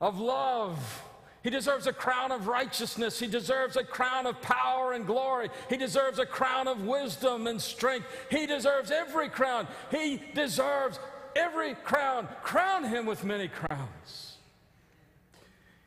of 0.00 0.20
love. 0.20 1.02
He 1.42 1.50
deserves 1.50 1.86
a 1.86 1.92
crown 1.92 2.30
of 2.30 2.46
righteousness. 2.46 3.18
He 3.18 3.26
deserves 3.26 3.76
a 3.76 3.84
crown 3.84 4.26
of 4.26 4.40
power 4.42 4.92
and 4.92 5.06
glory. 5.06 5.48
He 5.68 5.76
deserves 5.76 6.18
a 6.18 6.26
crown 6.26 6.68
of 6.68 6.84
wisdom 6.84 7.46
and 7.46 7.60
strength. 7.60 8.06
He 8.30 8.46
deserves 8.46 8.90
every 8.90 9.28
crown. 9.28 9.66
He 9.90 10.22
deserves 10.34 10.98
every 11.34 11.74
crown. 11.74 12.28
Crown 12.42 12.84
him 12.84 13.06
with 13.06 13.24
many 13.24 13.48
crowns. 13.48 14.36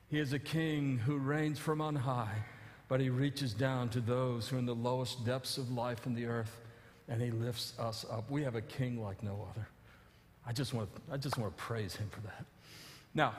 He 0.10 0.20
is 0.20 0.34
a 0.34 0.40
king 0.40 0.98
who 0.98 1.18
reigns 1.18 1.60
from 1.60 1.80
on 1.80 1.96
high 1.96 2.44
but 2.92 3.00
he 3.00 3.10
reaches 3.10 3.54
down 3.54 3.88
to 3.88 4.02
those 4.02 4.50
who 4.50 4.58
are 4.58 4.60
in 4.60 4.66
the 4.66 4.76
lowest 4.76 5.24
depths 5.24 5.58
of 5.58 5.72
life 5.72 6.06
in 6.06 6.14
the 6.14 6.26
earth 6.26 6.60
and 7.12 7.22
he 7.22 7.30
lifts 7.30 7.74
us 7.78 8.06
up. 8.10 8.32
We 8.32 8.42
have 8.44 8.56
a 8.56 8.62
king 8.62 9.04
like 9.04 9.22
no 9.22 9.46
other. 9.52 9.68
I 10.48 10.54
just 10.54 10.74
want 10.74 10.90
to, 10.96 11.02
I 11.14 11.18
just 11.18 11.38
want 11.38 11.56
to 11.56 11.62
praise 11.62 11.94
him 11.94 12.10
for 12.10 12.22
that. 12.22 12.46
Now, 13.14 13.36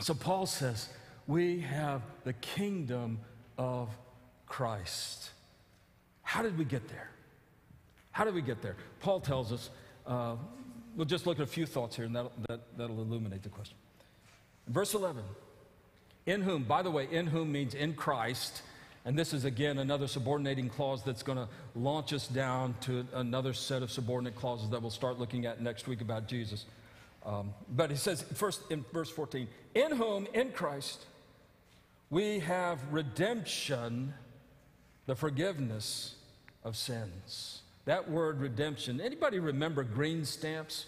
so 0.00 0.12
Paul 0.12 0.44
says, 0.46 0.88
we 1.28 1.60
have 1.60 2.02
the 2.24 2.32
kingdom 2.32 3.20
of 3.56 3.88
Christ. 4.46 5.30
How 6.22 6.42
did 6.42 6.58
we 6.58 6.64
get 6.64 6.88
there? 6.88 7.10
How 8.10 8.24
did 8.24 8.34
we 8.34 8.42
get 8.42 8.60
there? 8.60 8.74
Paul 8.98 9.20
tells 9.20 9.52
us, 9.52 9.70
uh, 10.04 10.34
we'll 10.96 11.06
just 11.06 11.28
look 11.28 11.38
at 11.38 11.44
a 11.44 11.46
few 11.46 11.66
thoughts 11.66 11.94
here 11.94 12.06
and 12.06 12.16
that'll, 12.16 12.32
that, 12.48 12.76
that'll 12.76 13.00
illuminate 13.00 13.44
the 13.44 13.50
question. 13.50 13.76
Verse 14.66 14.94
11 14.94 15.22
in 16.26 16.42
whom, 16.42 16.64
by 16.64 16.82
the 16.82 16.90
way, 16.90 17.06
in 17.10 17.26
whom 17.26 17.52
means 17.52 17.74
in 17.74 17.94
Christ. 17.94 18.62
And 19.06 19.18
this 19.18 19.34
is 19.34 19.44
again 19.44 19.78
another 19.78 20.06
subordinating 20.06 20.70
clause 20.70 21.02
that's 21.02 21.22
going 21.22 21.36
to 21.36 21.48
launch 21.74 22.12
us 22.14 22.26
down 22.26 22.74
to 22.82 23.06
another 23.12 23.52
set 23.52 23.82
of 23.82 23.90
subordinate 23.90 24.34
clauses 24.34 24.70
that 24.70 24.80
we'll 24.80 24.90
start 24.90 25.18
looking 25.18 25.44
at 25.44 25.60
next 25.60 25.86
week 25.86 26.00
about 26.00 26.26
Jesus. 26.26 26.64
Um, 27.26 27.52
but 27.70 27.90
he 27.90 27.96
says 27.96 28.22
first 28.22 28.62
in 28.70 28.84
verse 28.92 29.10
14, 29.10 29.46
in 29.74 29.92
whom, 29.92 30.26
in 30.32 30.52
Christ, 30.52 31.04
we 32.08 32.38
have 32.40 32.78
redemption, 32.90 34.14
the 35.06 35.14
forgiveness 35.14 36.14
of 36.62 36.76
sins. 36.76 37.62
That 37.84 38.10
word 38.10 38.40
redemption, 38.40 39.00
anybody 39.00 39.38
remember 39.38 39.84
green 39.84 40.24
stamps? 40.24 40.86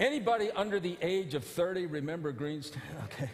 Anybody 0.00 0.50
under 0.52 0.78
the 0.78 0.96
age 1.02 1.34
of 1.34 1.44
30 1.44 1.86
remember 1.86 2.32
green 2.32 2.62
stamps? 2.62 2.86
Okay. 3.04 3.30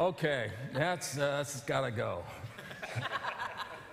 Okay, 0.00 0.50
that's, 0.72 1.16
uh, 1.16 1.38
that's 1.38 1.60
got 1.62 1.82
to 1.82 1.90
go. 1.90 2.22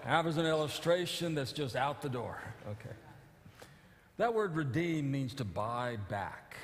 That 0.05 0.25
was 0.25 0.37
an 0.37 0.45
illustration 0.45 1.33
that's 1.35 1.53
just 1.53 1.75
out 1.75 2.01
the 2.01 2.09
door. 2.09 2.41
Okay. 2.67 2.95
That 4.17 4.33
word 4.33 4.55
redeem 4.55 5.11
means 5.11 5.33
to 5.35 5.45
buy 5.45 5.97
back 6.09 6.57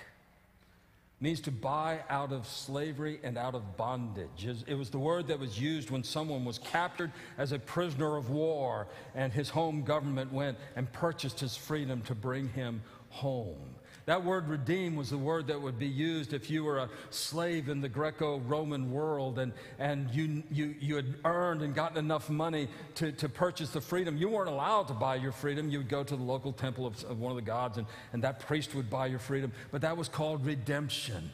means 1.21 1.41
to 1.41 1.51
buy 1.51 1.99
out 2.09 2.31
of 2.31 2.47
slavery 2.47 3.19
and 3.23 3.37
out 3.37 3.53
of 3.53 3.75
bondage. 3.75 4.47
It 4.67 4.75
was 4.75 4.89
the 4.89 4.99
word 4.99 5.27
that 5.27 5.39
was 5.39 5.59
used 5.59 5.89
when 5.89 6.03
someone 6.03 6.45
was 6.45 6.59
captured 6.59 7.11
as 7.37 7.51
a 7.51 7.59
prisoner 7.59 8.15
of 8.15 8.29
war 8.29 8.87
and 9.15 9.33
his 9.33 9.49
home 9.49 9.83
government 9.83 10.31
went 10.31 10.57
and 10.75 10.91
purchased 10.91 11.39
his 11.39 11.57
freedom 11.57 12.01
to 12.03 12.15
bring 12.15 12.47
him 12.49 12.81
home. 13.09 13.75
That 14.09 14.25
word 14.25 14.47
redeem 14.49 14.95
was 14.95 15.11
the 15.11 15.19
word 15.19 15.45
that 15.47 15.61
would 15.61 15.77
be 15.77 15.85
used 15.87 16.33
if 16.33 16.49
you 16.49 16.63
were 16.63 16.79
a 16.79 16.89
slave 17.11 17.69
in 17.69 17.79
the 17.79 17.87
Greco 17.87 18.39
Roman 18.39 18.91
world 18.91 19.37
and, 19.37 19.53
and 19.77 20.09
you, 20.09 20.41
you, 20.49 20.73
you 20.79 20.95
had 20.95 21.13
earned 21.25 21.61
and 21.61 21.75
gotten 21.75 21.95
enough 21.99 22.27
money 22.27 22.69
to, 22.95 23.11
to 23.11 23.29
purchase 23.29 23.69
the 23.69 23.81
freedom. 23.81 24.17
You 24.17 24.29
weren't 24.29 24.49
allowed 24.49 24.87
to 24.87 24.95
buy 24.95 25.17
your 25.17 25.31
freedom. 25.31 25.69
You 25.69 25.77
would 25.77 25.89
go 25.89 26.03
to 26.03 26.15
the 26.15 26.23
local 26.23 26.51
temple 26.51 26.87
of, 26.87 27.03
of 27.03 27.19
one 27.19 27.31
of 27.31 27.35
the 27.35 27.43
gods, 27.43 27.77
and, 27.77 27.85
and 28.11 28.23
that 28.23 28.39
priest 28.39 28.73
would 28.73 28.89
buy 28.89 29.05
your 29.05 29.19
freedom. 29.19 29.51
But 29.69 29.81
that 29.81 29.95
was 29.95 30.09
called 30.09 30.43
redemption. 30.43 31.29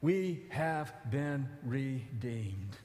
We 0.00 0.44
have 0.50 0.92
been 1.10 1.48
redeemed. 1.64 2.76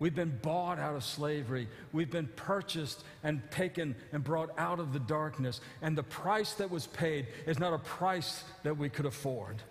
We've 0.00 0.14
been 0.14 0.38
bought 0.40 0.78
out 0.78 0.96
of 0.96 1.04
slavery. 1.04 1.68
We've 1.92 2.10
been 2.10 2.28
purchased 2.34 3.04
and 3.22 3.42
taken 3.50 3.94
and 4.12 4.24
brought 4.24 4.50
out 4.58 4.80
of 4.80 4.94
the 4.94 4.98
darkness. 4.98 5.60
And 5.82 5.96
the 5.96 6.02
price 6.02 6.54
that 6.54 6.70
was 6.70 6.86
paid 6.86 7.26
is 7.46 7.58
not 7.58 7.74
a 7.74 7.78
price 7.78 8.42
that 8.62 8.78
we 8.78 8.88
could 8.88 9.04
afford. 9.04 9.62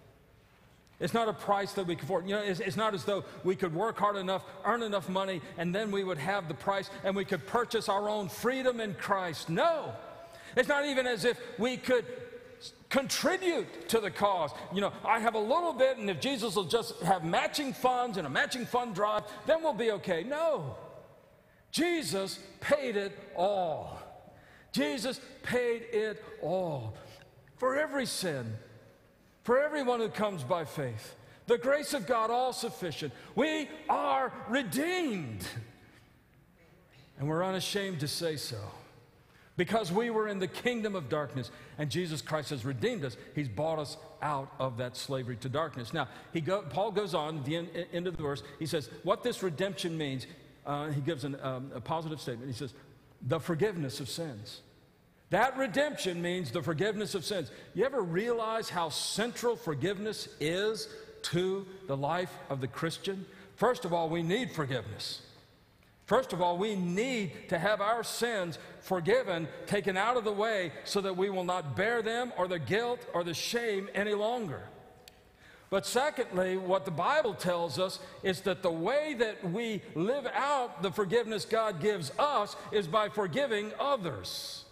It's 1.00 1.16
not 1.16 1.30
a 1.30 1.34
price 1.34 1.74
that 1.74 1.88
we 1.88 1.96
could 1.96 2.04
afford. 2.04 2.28
You 2.28 2.36
know, 2.36 2.44
it's, 2.44 2.60
it's, 2.60 2.78
not 2.78 2.94
as 2.94 3.06
though 3.06 3.26
we 3.44 3.56
could 3.56 3.74
work 3.74 3.98
hard 3.98 4.18
enough, 4.18 4.46
earn 4.66 4.84
enough 4.84 5.10
money, 5.10 5.42
and 5.58 5.74
then 5.74 5.90
we 5.90 6.04
would 6.04 6.20
have 6.20 6.48
the 6.48 6.54
price 6.54 6.92
and 7.04 7.16
we 7.16 7.26
could 7.26 7.48
purchase 7.48 7.90
our 7.90 8.08
own 8.08 8.30
freedom 8.30 8.80
in 8.80 8.94
Christ. 8.94 9.50
No. 9.50 9.94
It's 10.56 10.70
not 10.70 10.86
even 10.86 11.08
as 11.08 11.26
if 11.26 11.40
we 11.58 11.78
could 11.78 12.06
contribute 12.90 13.90
to 13.90 14.00
the 14.00 14.12
cause. 14.12 14.52
You 14.74 14.82
know, 14.82 14.94
I 15.06 15.20
have 15.20 15.36
a 15.36 15.40
little 15.40 15.74
bit, 15.74 15.98
and 15.98 16.10
if 16.10 16.20
Jesus 16.20 16.56
will 16.56 16.66
just 16.66 17.00
have 17.02 17.24
matching 17.24 17.74
funds 17.74 18.18
and 18.18 18.26
a 18.26 18.30
matching 18.30 18.66
fund 18.66 18.96
drive, 18.96 19.24
then 19.46 19.62
we'll 19.62 19.74
be 19.74 19.92
okay. 19.92 20.24
No. 20.24 20.76
Jesus 21.72 22.40
paid 22.60 22.96
it 22.96 23.18
all. 23.36 24.00
Jesus 24.72 25.20
paid 25.44 25.84
it 25.92 26.24
all 26.42 26.96
for 27.58 27.76
every 27.76 28.06
sin, 28.06 28.54
for 29.44 29.60
everyone 29.60 30.00
who 30.00 30.10
comes 30.10 30.44
by 30.44 30.66
faith. 30.66 31.16
The 31.48 31.58
grace 31.58 31.94
of 31.94 32.06
God 32.06 32.30
all 32.30 32.54
sufficient. 32.54 33.12
We 33.36 33.70
are 33.90 34.32
redeemed. 34.50 35.46
And 37.18 37.28
we're 37.28 37.44
unashamed 37.44 38.00
to 38.00 38.08
say 38.08 38.38
so 38.38 38.58
because 39.60 39.92
we 39.92 40.10
were 40.10 40.30
in 40.30 40.40
the 40.40 40.48
kingdom 40.48 40.96
of 40.96 41.10
darkness 41.10 41.52
and 41.78 41.90
Jesus 41.90 42.22
Christ 42.22 42.52
has 42.52 42.64
redeemed 42.64 43.04
us. 43.04 43.18
He's 43.36 43.50
bought 43.50 43.78
us 43.78 43.98
out 44.22 44.54
of 44.58 44.78
that 44.78 44.96
slavery 44.96 45.36
to 45.36 45.50
darkness. 45.50 45.94
Now, 45.94 46.08
he 46.32 46.40
go, 46.40 46.62
Paul 46.62 46.92
goes 46.92 47.14
on, 47.14 47.44
the 47.44 47.58
end, 47.58 47.68
end, 47.92 48.08
of 48.08 48.16
the 48.16 48.24
verse, 48.24 48.42
he 48.58 48.66
says, 48.66 48.90
what 49.04 49.22
this 49.22 49.44
redemption 49.44 49.98
means, 49.98 50.28
uh, 50.66 50.92
he 50.92 51.02
gives 51.02 51.26
an, 51.26 51.36
um, 51.42 51.72
a 51.76 51.82
positive 51.82 52.22
statement. 52.22 52.50
He 52.50 52.58
says, 52.58 52.74
the 53.22 53.38
forgiveness 53.38 54.00
of 54.00 54.08
sins. 54.08 54.62
That 55.30 55.58
redemption 55.58 56.22
means 56.22 56.52
the 56.52 56.64
forgiveness 56.64 57.14
of 57.14 57.26
sins. 57.26 57.52
You 57.74 57.84
ever 57.84 58.02
realize 58.02 58.70
how 58.70 58.88
central 58.88 59.58
forgiveness 59.58 60.30
is 60.40 60.88
to 61.24 61.68
the 61.88 61.98
life 61.98 62.32
of 62.50 62.62
the 62.62 62.68
Christian? 62.68 63.26
First 63.58 63.84
of 63.84 63.92
all, 63.92 64.08
we 64.08 64.24
need 64.24 64.54
forgiveness. 64.54 65.22
First 66.10 66.34
of 66.34 66.42
all, 66.42 66.58
we 66.58 66.76
need 66.76 67.50
to 67.50 67.60
have 67.60 67.82
our 67.82 68.04
sins 68.04 68.58
forgiven, 68.80 69.48
taken 69.68 69.96
out 69.96 70.18
of 70.18 70.24
the 70.24 70.32
way, 70.32 70.72
so 70.84 71.02
that 71.02 71.16
we 71.16 71.30
will 71.30 71.44
not 71.44 71.76
bear 71.76 72.02
them 72.02 72.34
or 72.36 72.48
the 72.48 72.58
guilt 72.58 73.06
or 73.14 73.24
the 73.24 73.36
shame 73.36 73.88
any 73.94 74.16
longer. 74.16 74.64
But 75.70 75.86
secondly, 75.86 76.58
what 76.58 76.86
the 76.86 76.90
Bible 76.90 77.36
tells 77.36 77.78
us 77.78 78.00
is 78.24 78.42
that 78.42 78.64
the 78.64 78.72
way 78.72 79.14
that 79.20 79.52
we 79.52 79.84
live 79.94 80.26
out 80.34 80.82
the 80.82 80.90
forgiveness 80.90 81.46
God 81.46 81.80
gives 81.80 82.12
us 82.18 82.56
is 82.72 82.88
by 82.88 83.10
forgiving 83.10 83.72
others. 83.80 84.66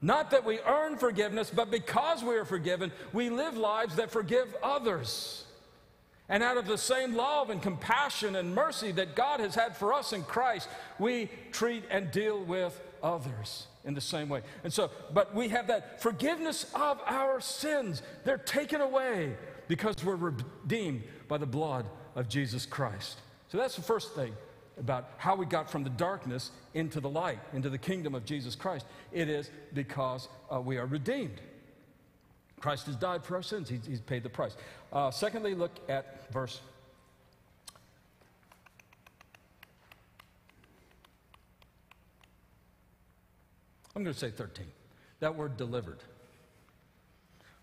Not 0.00 0.30
that 0.30 0.44
we 0.44 0.60
earn 0.60 0.96
forgiveness, 0.96 1.50
but 1.52 1.72
because 1.72 2.22
we 2.22 2.36
are 2.36 2.44
forgiven, 2.44 2.92
we 3.12 3.30
live 3.30 3.56
lives 3.56 3.96
that 3.96 4.12
forgive 4.12 4.54
others. 4.62 5.44
And 6.32 6.42
out 6.42 6.56
of 6.56 6.66
the 6.66 6.78
same 6.78 7.14
love 7.14 7.50
and 7.50 7.60
compassion 7.60 8.36
and 8.36 8.54
mercy 8.54 8.90
that 8.92 9.14
God 9.14 9.38
has 9.40 9.54
had 9.54 9.76
for 9.76 9.92
us 9.92 10.14
in 10.14 10.22
Christ, 10.22 10.66
we 10.98 11.28
treat 11.50 11.84
and 11.90 12.10
deal 12.10 12.42
with 12.42 12.80
others 13.02 13.66
in 13.84 13.92
the 13.92 14.00
same 14.00 14.30
way. 14.30 14.40
And 14.64 14.72
so, 14.72 14.90
but 15.12 15.34
we 15.34 15.50
have 15.50 15.66
that 15.66 16.00
forgiveness 16.00 16.64
of 16.74 16.98
our 17.04 17.38
sins. 17.42 18.00
They're 18.24 18.38
taken 18.38 18.80
away 18.80 19.36
because 19.68 20.02
we're 20.02 20.16
redeemed 20.16 21.02
by 21.28 21.36
the 21.36 21.44
blood 21.44 21.84
of 22.16 22.30
Jesus 22.30 22.64
Christ. 22.64 23.18
So 23.48 23.58
that's 23.58 23.76
the 23.76 23.82
first 23.82 24.14
thing 24.14 24.32
about 24.78 25.10
how 25.18 25.34
we 25.34 25.44
got 25.44 25.70
from 25.70 25.84
the 25.84 25.90
darkness 25.90 26.50
into 26.72 26.98
the 26.98 27.10
light, 27.10 27.40
into 27.52 27.68
the 27.68 27.76
kingdom 27.76 28.14
of 28.14 28.24
Jesus 28.24 28.54
Christ. 28.54 28.86
It 29.12 29.28
is 29.28 29.50
because 29.74 30.28
uh, 30.50 30.62
we 30.62 30.78
are 30.78 30.86
redeemed. 30.86 31.42
Christ 32.62 32.86
has 32.86 32.94
died 32.94 33.24
for 33.24 33.34
our 33.34 33.42
sins, 33.42 33.68
He's, 33.68 33.84
he's 33.84 34.00
paid 34.00 34.22
the 34.22 34.30
price. 34.30 34.56
Uh, 34.92 35.10
secondly, 35.10 35.54
look 35.54 35.72
at 35.88 36.32
verse. 36.32 36.60
I'm 43.94 44.04
going 44.04 44.14
to 44.14 44.18
say 44.18 44.30
13. 44.30 44.64
That 45.20 45.36
word 45.36 45.56
delivered. 45.56 45.98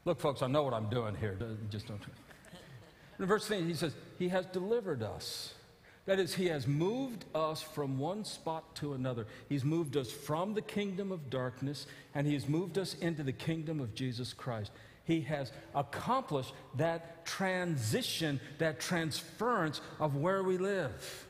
Look, 0.03 0.19
folks, 0.19 0.41
I 0.41 0.47
know 0.47 0.63
what 0.63 0.73
I'm 0.73 0.89
doing 0.89 1.15
here. 1.15 1.37
Just 1.69 1.87
don't. 1.87 2.01
In 3.17 3.25
verse 3.25 3.47
13, 3.47 3.67
he 3.67 3.73
says, 3.73 3.93
He 4.19 4.27
has 4.27 4.45
delivered 4.47 5.01
us 5.01 5.53
that 6.09 6.17
is, 6.17 6.33
He 6.33 6.47
has 6.47 6.65
moved 6.65 7.25
us 7.35 7.61
from 7.61 7.99
one 7.99 8.25
spot 8.25 8.75
to 8.77 8.93
another. 8.93 9.27
He's 9.47 9.63
moved 9.63 9.95
us 9.95 10.11
from 10.11 10.55
the 10.55 10.61
kingdom 10.63 11.11
of 11.11 11.29
darkness 11.29 11.85
and 12.15 12.25
He 12.25 12.33
has 12.33 12.49
moved 12.49 12.79
us 12.79 12.95
into 12.95 13.21
the 13.21 13.31
kingdom 13.31 13.79
of 13.79 13.93
Jesus 13.93 14.33
Christ. 14.33 14.71
He 15.09 15.21
has 15.21 15.51
accomplished 15.73 16.53
that 16.75 17.25
transition, 17.25 18.39
that 18.59 18.79
transference 18.79 19.81
of 19.99 20.15
where 20.15 20.43
we 20.43 20.59
live. 20.59 21.25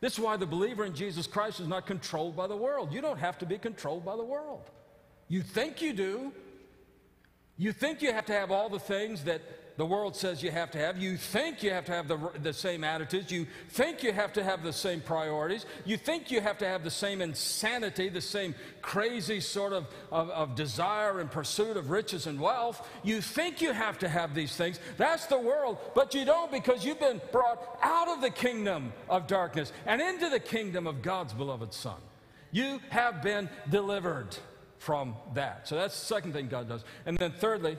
This 0.00 0.12
is 0.12 0.20
why 0.20 0.36
the 0.36 0.46
believer 0.46 0.84
in 0.84 0.94
Jesus 0.94 1.26
Christ 1.26 1.58
is 1.58 1.66
not 1.66 1.84
controlled 1.84 2.36
by 2.36 2.46
the 2.46 2.56
world. 2.56 2.92
You 2.92 3.00
don't 3.00 3.18
have 3.18 3.38
to 3.38 3.46
be 3.46 3.58
controlled 3.58 4.04
by 4.04 4.14
the 4.14 4.22
world. 4.22 4.70
You 5.26 5.42
think 5.42 5.82
you 5.82 5.94
do. 5.94 6.32
You 7.56 7.72
think 7.72 8.02
you 8.02 8.12
have 8.12 8.26
to 8.26 8.32
have 8.32 8.52
all 8.52 8.68
the 8.68 8.78
things 8.78 9.24
that 9.24 9.42
the 9.76 9.84
world 9.84 10.16
says 10.16 10.42
you 10.42 10.50
have 10.50 10.70
to 10.70 10.78
have. 10.78 10.96
You 10.96 11.18
think 11.18 11.62
you 11.62 11.70
have 11.70 11.84
to 11.86 11.92
have 11.92 12.08
the, 12.08 12.18
the 12.42 12.52
same 12.52 12.82
attitudes. 12.82 13.30
You 13.30 13.46
think 13.68 14.02
you 14.02 14.10
have 14.10 14.32
to 14.32 14.42
have 14.42 14.62
the 14.62 14.72
same 14.72 15.02
priorities. 15.02 15.66
You 15.84 15.98
think 15.98 16.30
you 16.30 16.40
have 16.40 16.56
to 16.58 16.66
have 16.66 16.82
the 16.82 16.90
same 16.90 17.20
insanity, 17.20 18.08
the 18.08 18.22
same 18.22 18.54
crazy 18.80 19.40
sort 19.40 19.74
of, 19.74 19.86
of, 20.10 20.30
of 20.30 20.54
desire 20.54 21.20
and 21.20 21.30
pursuit 21.30 21.76
of 21.76 21.90
riches 21.90 22.26
and 22.26 22.40
wealth. 22.40 22.88
You 23.02 23.20
think 23.20 23.60
you 23.60 23.72
have 23.72 23.98
to 23.98 24.08
have 24.08 24.34
these 24.34 24.56
things. 24.56 24.80
That's 24.96 25.26
the 25.26 25.38
world, 25.38 25.76
but 25.94 26.14
you 26.14 26.24
don't 26.24 26.50
because 26.50 26.84
you've 26.84 27.00
been 27.00 27.20
brought 27.30 27.78
out 27.82 28.08
of 28.08 28.22
the 28.22 28.30
kingdom 28.30 28.94
of 29.10 29.26
darkness 29.26 29.72
and 29.84 30.00
into 30.00 30.30
the 30.30 30.40
kingdom 30.40 30.86
of 30.86 31.02
God's 31.02 31.34
beloved 31.34 31.74
Son. 31.74 32.00
You 32.50 32.80
have 32.88 33.22
been 33.22 33.50
delivered 33.68 34.36
from 34.78 35.16
that. 35.34 35.68
So 35.68 35.76
that's 35.76 35.98
the 35.98 36.06
second 36.06 36.32
thing 36.32 36.48
God 36.48 36.68
does. 36.68 36.84
And 37.04 37.18
then 37.18 37.32
thirdly, 37.32 37.76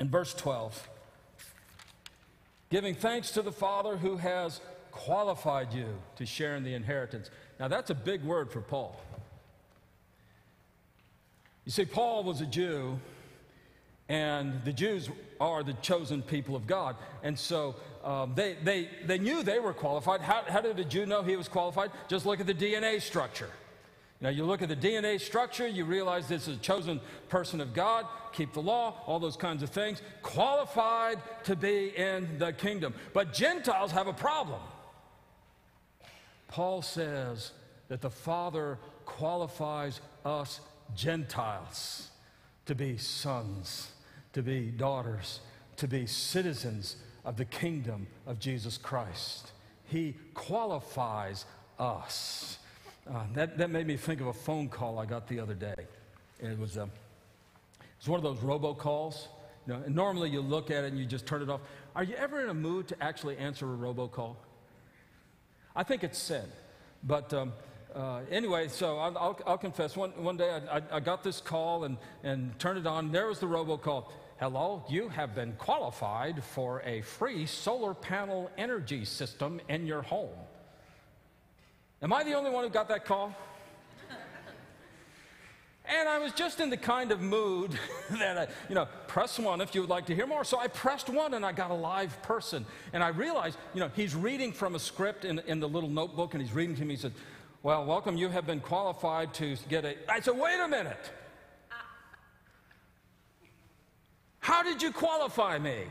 in 0.00 0.08
verse 0.08 0.34
12, 0.34 0.88
giving 2.70 2.94
thanks 2.94 3.30
to 3.32 3.42
the 3.42 3.52
Father 3.52 3.96
who 3.96 4.16
has 4.16 4.60
qualified 4.92 5.72
you 5.72 5.86
to 6.16 6.26
share 6.26 6.56
in 6.56 6.64
the 6.64 6.74
inheritance. 6.74 7.30
Now, 7.58 7.68
that's 7.68 7.90
a 7.90 7.94
big 7.94 8.22
word 8.22 8.50
for 8.50 8.60
Paul. 8.60 9.00
You 11.64 11.72
see, 11.72 11.84
Paul 11.84 12.24
was 12.24 12.40
a 12.40 12.46
Jew, 12.46 12.98
and 14.08 14.64
the 14.64 14.72
Jews 14.72 15.10
are 15.40 15.62
the 15.62 15.74
chosen 15.74 16.22
people 16.22 16.56
of 16.56 16.66
God. 16.66 16.96
And 17.22 17.38
so 17.38 17.76
um, 18.02 18.32
they, 18.34 18.56
they, 18.62 18.88
they 19.04 19.18
knew 19.18 19.42
they 19.42 19.60
were 19.60 19.74
qualified. 19.74 20.20
How, 20.20 20.42
how 20.48 20.60
did 20.60 20.78
a 20.78 20.84
Jew 20.84 21.06
know 21.06 21.22
he 21.22 21.36
was 21.36 21.48
qualified? 21.48 21.90
Just 22.08 22.24
look 22.24 22.40
at 22.40 22.46
the 22.46 22.54
DNA 22.54 23.02
structure. 23.02 23.50
Now, 24.20 24.30
you 24.30 24.44
look 24.44 24.62
at 24.62 24.68
the 24.68 24.76
DNA 24.76 25.20
structure, 25.20 25.66
you 25.66 25.84
realize 25.84 26.26
this 26.26 26.48
is 26.48 26.56
a 26.56 26.60
chosen 26.60 27.00
person 27.28 27.60
of 27.60 27.72
God, 27.72 28.04
keep 28.32 28.52
the 28.52 28.60
law, 28.60 29.02
all 29.06 29.20
those 29.20 29.36
kinds 29.36 29.62
of 29.62 29.70
things, 29.70 30.02
qualified 30.22 31.18
to 31.44 31.54
be 31.54 31.92
in 31.96 32.38
the 32.38 32.52
kingdom. 32.52 32.94
But 33.12 33.32
Gentiles 33.32 33.92
have 33.92 34.08
a 34.08 34.12
problem. 34.12 34.60
Paul 36.48 36.82
says 36.82 37.52
that 37.88 38.00
the 38.00 38.10
Father 38.10 38.78
qualifies 39.04 40.00
us 40.24 40.60
Gentiles 40.96 42.08
to 42.66 42.74
be 42.74 42.96
sons, 42.96 43.92
to 44.32 44.42
be 44.42 44.70
daughters, 44.70 45.40
to 45.76 45.86
be 45.86 46.06
citizens 46.06 46.96
of 47.24 47.36
the 47.36 47.44
kingdom 47.44 48.06
of 48.26 48.40
Jesus 48.40 48.78
Christ. 48.78 49.52
He 49.84 50.16
qualifies 50.34 51.44
us. 51.78 52.58
Uh, 53.08 53.22
that, 53.32 53.56
that 53.56 53.70
made 53.70 53.86
me 53.86 53.96
think 53.96 54.20
of 54.20 54.26
a 54.26 54.32
phone 54.32 54.68
call 54.68 54.98
I 54.98 55.06
got 55.06 55.26
the 55.28 55.40
other 55.40 55.54
day. 55.54 55.74
It 56.40 56.58
was, 56.58 56.76
uh, 56.76 56.86
one 58.06 58.18
of 58.18 58.24
those 58.24 58.38
robocalls. 58.38 59.26
You 59.66 59.74
know, 59.74 59.82
and 59.84 59.94
normally 59.94 60.30
you 60.30 60.40
look 60.40 60.70
at 60.70 60.84
it 60.84 60.88
and 60.92 60.98
you 60.98 61.04
just 61.04 61.26
turn 61.26 61.42
it 61.42 61.50
off. 61.50 61.60
Are 61.94 62.02
you 62.02 62.14
ever 62.16 62.40
in 62.40 62.48
a 62.48 62.54
mood 62.54 62.88
to 62.88 63.02
actually 63.02 63.36
answer 63.36 63.72
a 63.72 63.76
robocall? 63.76 64.36
I 65.76 65.82
think 65.82 66.04
it's 66.04 66.18
sin. 66.18 66.44
But 67.02 67.32
um, 67.34 67.52
uh, 67.94 68.20
anyway, 68.30 68.68
so 68.68 68.98
I'll, 68.98 69.18
I'll, 69.18 69.40
I'll, 69.46 69.58
confess. 69.58 69.96
One, 69.96 70.10
one 70.22 70.36
day 70.36 70.50
I, 70.50 70.78
I, 70.78 70.82
I, 70.92 71.00
got 71.00 71.22
this 71.22 71.40
call 71.40 71.84
and, 71.84 71.98
and 72.22 72.58
turned 72.58 72.78
it 72.78 72.86
on. 72.86 73.12
There 73.12 73.26
was 73.26 73.40
the 73.40 73.46
robocall. 73.46 74.10
Hello, 74.40 74.84
you 74.88 75.08
have 75.08 75.34
been 75.34 75.52
qualified 75.54 76.42
for 76.42 76.80
a 76.82 77.00
free 77.02 77.44
solar 77.46 77.94
panel 77.94 78.50
energy 78.56 79.04
system 79.04 79.60
in 79.68 79.86
your 79.86 80.02
home. 80.02 80.30
Am 82.00 82.12
I 82.12 82.22
the 82.22 82.34
only 82.34 82.50
one 82.50 82.64
who 82.64 82.70
got 82.70 82.88
that 82.88 83.04
call? 83.04 83.34
and 85.84 86.08
I 86.08 86.18
was 86.18 86.32
just 86.32 86.60
in 86.60 86.70
the 86.70 86.76
kind 86.76 87.10
of 87.10 87.20
mood 87.20 87.76
that, 88.10 88.38
I, 88.38 88.46
you 88.68 88.74
know, 88.74 88.86
press 89.06 89.38
one 89.38 89.60
if 89.60 89.74
you 89.74 89.80
would 89.80 89.90
like 89.90 90.06
to 90.06 90.14
hear 90.14 90.26
more. 90.26 90.44
So 90.44 90.58
I 90.58 90.68
pressed 90.68 91.08
one 91.08 91.34
and 91.34 91.44
I 91.44 91.52
got 91.52 91.70
a 91.70 91.74
live 91.74 92.20
person. 92.22 92.64
And 92.92 93.02
I 93.02 93.08
realized, 93.08 93.58
you 93.74 93.80
know, 93.80 93.90
he's 93.96 94.14
reading 94.14 94.52
from 94.52 94.74
a 94.74 94.78
script 94.78 95.24
in, 95.24 95.40
in 95.40 95.60
the 95.60 95.68
little 95.68 95.88
notebook 95.88 96.34
and 96.34 96.42
he's 96.42 96.52
reading 96.52 96.76
to 96.76 96.84
me. 96.84 96.94
He 96.94 97.00
said, 97.00 97.12
Well, 97.62 97.84
welcome, 97.84 98.16
you 98.16 98.28
have 98.28 98.46
been 98.46 98.60
qualified 98.60 99.34
to 99.34 99.56
get 99.68 99.84
a. 99.84 99.96
I 100.10 100.20
said, 100.20 100.38
Wait 100.38 100.60
a 100.60 100.68
minute. 100.68 101.10
How 104.40 104.62
did 104.62 104.82
you 104.82 104.92
qualify 104.92 105.58
me? 105.58 105.84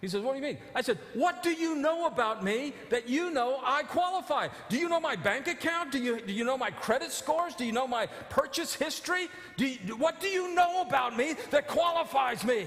He 0.00 0.08
says, 0.08 0.22
What 0.22 0.32
do 0.32 0.38
you 0.38 0.44
mean? 0.44 0.58
I 0.74 0.80
said, 0.80 0.98
What 1.12 1.42
do 1.42 1.50
you 1.50 1.76
know 1.76 2.06
about 2.06 2.42
me 2.42 2.72
that 2.88 3.08
you 3.08 3.30
know 3.30 3.60
I 3.62 3.82
qualify? 3.82 4.48
Do 4.68 4.78
you 4.78 4.88
know 4.88 5.00
my 5.00 5.16
bank 5.16 5.46
account? 5.46 5.92
Do 5.92 5.98
you, 5.98 6.20
do 6.20 6.32
you 6.32 6.44
know 6.44 6.56
my 6.56 6.70
credit 6.70 7.12
scores? 7.12 7.54
Do 7.54 7.66
you 7.66 7.72
know 7.72 7.86
my 7.86 8.06
purchase 8.30 8.74
history? 8.74 9.28
Do 9.56 9.66
you, 9.66 9.96
what 9.96 10.20
do 10.20 10.28
you 10.28 10.54
know 10.54 10.80
about 10.80 11.16
me 11.16 11.34
that 11.50 11.68
qualifies 11.68 12.44
me? 12.44 12.66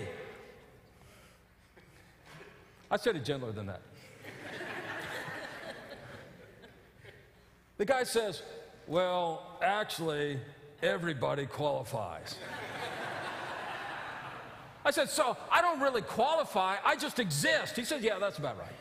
I 2.92 2.98
said 2.98 3.16
it 3.16 3.26
gentler 3.26 3.52
than 3.52 3.66
that. 3.66 3.82
the 7.78 7.86
guy 7.86 8.04
says, 8.04 8.44
Well, 8.86 9.58
actually, 9.64 10.40
everybody 10.84 11.48
qualifies. 11.48 12.36
I 14.86 14.92
said, 14.92 15.10
So 15.10 15.38
I 15.52 15.62
don't 15.62 15.80
really 15.80 16.02
qualify, 16.02 16.78
I 16.84 16.96
just 16.96 17.20
exist. 17.20 17.76
He 17.76 17.84
said, 17.84 18.02
Yeah, 18.02 18.20
that's 18.20 18.38
about 18.38 18.58
right. 18.58 18.74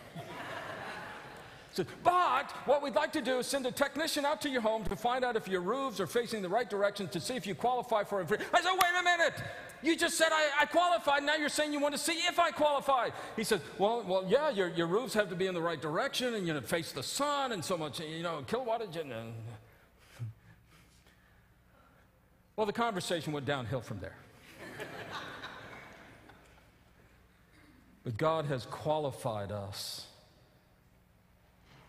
Said, 1.75 1.87
but 2.05 2.51
what 2.67 2.83
we'd 2.83 2.95
like 2.95 3.13
to 3.15 3.23
do 3.23 3.39
is 3.39 3.47
send 3.47 3.65
a 3.65 3.73
technician 3.73 4.27
out 4.27 4.43
to 4.43 4.51
your 4.51 4.61
home 4.61 4.85
to 4.85 4.95
find 4.95 5.25
out 5.25 5.37
if 5.37 5.49
your 5.49 5.63
roofs 5.63 6.01
are 6.01 6.07
facing 6.07 6.43
the 6.43 6.49
right 6.49 6.69
direction 6.69 7.09
to 7.09 7.19
see 7.19 7.35
if 7.35 7.47
you 7.47 7.55
qualify 7.55 8.05
for 8.05 8.21
a 8.21 8.27
free. 8.27 8.37
I 8.53 8.61
said, 8.61 8.73
wait 8.73 9.01
a 9.01 9.03
minute. 9.03 9.43
You 9.83 9.97
just 9.97 10.19
said 10.19 10.29
I, 10.33 10.51
I 10.61 10.67
qualified. 10.67 11.23
Now 11.23 11.37
you're 11.37 11.49
saying 11.49 11.73
you 11.73 11.81
want 11.81 11.95
to 11.95 11.99
see 11.99 12.13
if 12.29 12.39
I 12.39 12.51
qualify. 12.51 13.09
He 13.37 13.43
said, 13.43 13.63
well, 13.79 14.05
well, 14.07 14.23
yeah, 14.29 14.51
your, 14.51 14.69
your 14.69 14.87
roofs 14.87 15.15
have 15.15 15.31
to 15.31 15.35
be 15.35 15.47
in 15.47 15.55
the 15.55 15.63
right 15.63 15.81
direction 15.81 16.35
and 16.35 16.47
you 16.47 16.53
know 16.53 16.61
face 16.61 16.93
the 16.93 17.03
sun 17.03 17.53
and 17.53 17.65
so 17.65 17.79
much, 17.79 18.01
you 18.01 18.23
know, 18.23 18.45
kilowattage. 18.47 19.01
And. 19.01 19.13
Well, 22.55 22.67
the 22.67 22.73
conversation 22.75 23.33
went 23.33 23.47
downhill 23.47 23.81
from 23.81 23.99
there. 24.01 24.15
But 28.05 28.17
God 28.17 28.47
has 28.47 28.67
qualified 28.67 29.53
us 29.53 30.07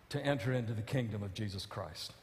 to 0.10 0.24
enter 0.24 0.54
into 0.54 0.74
the 0.74 0.82
kingdom 0.82 1.24
of 1.24 1.34
Jesus 1.34 1.66
Christ. 1.66 2.14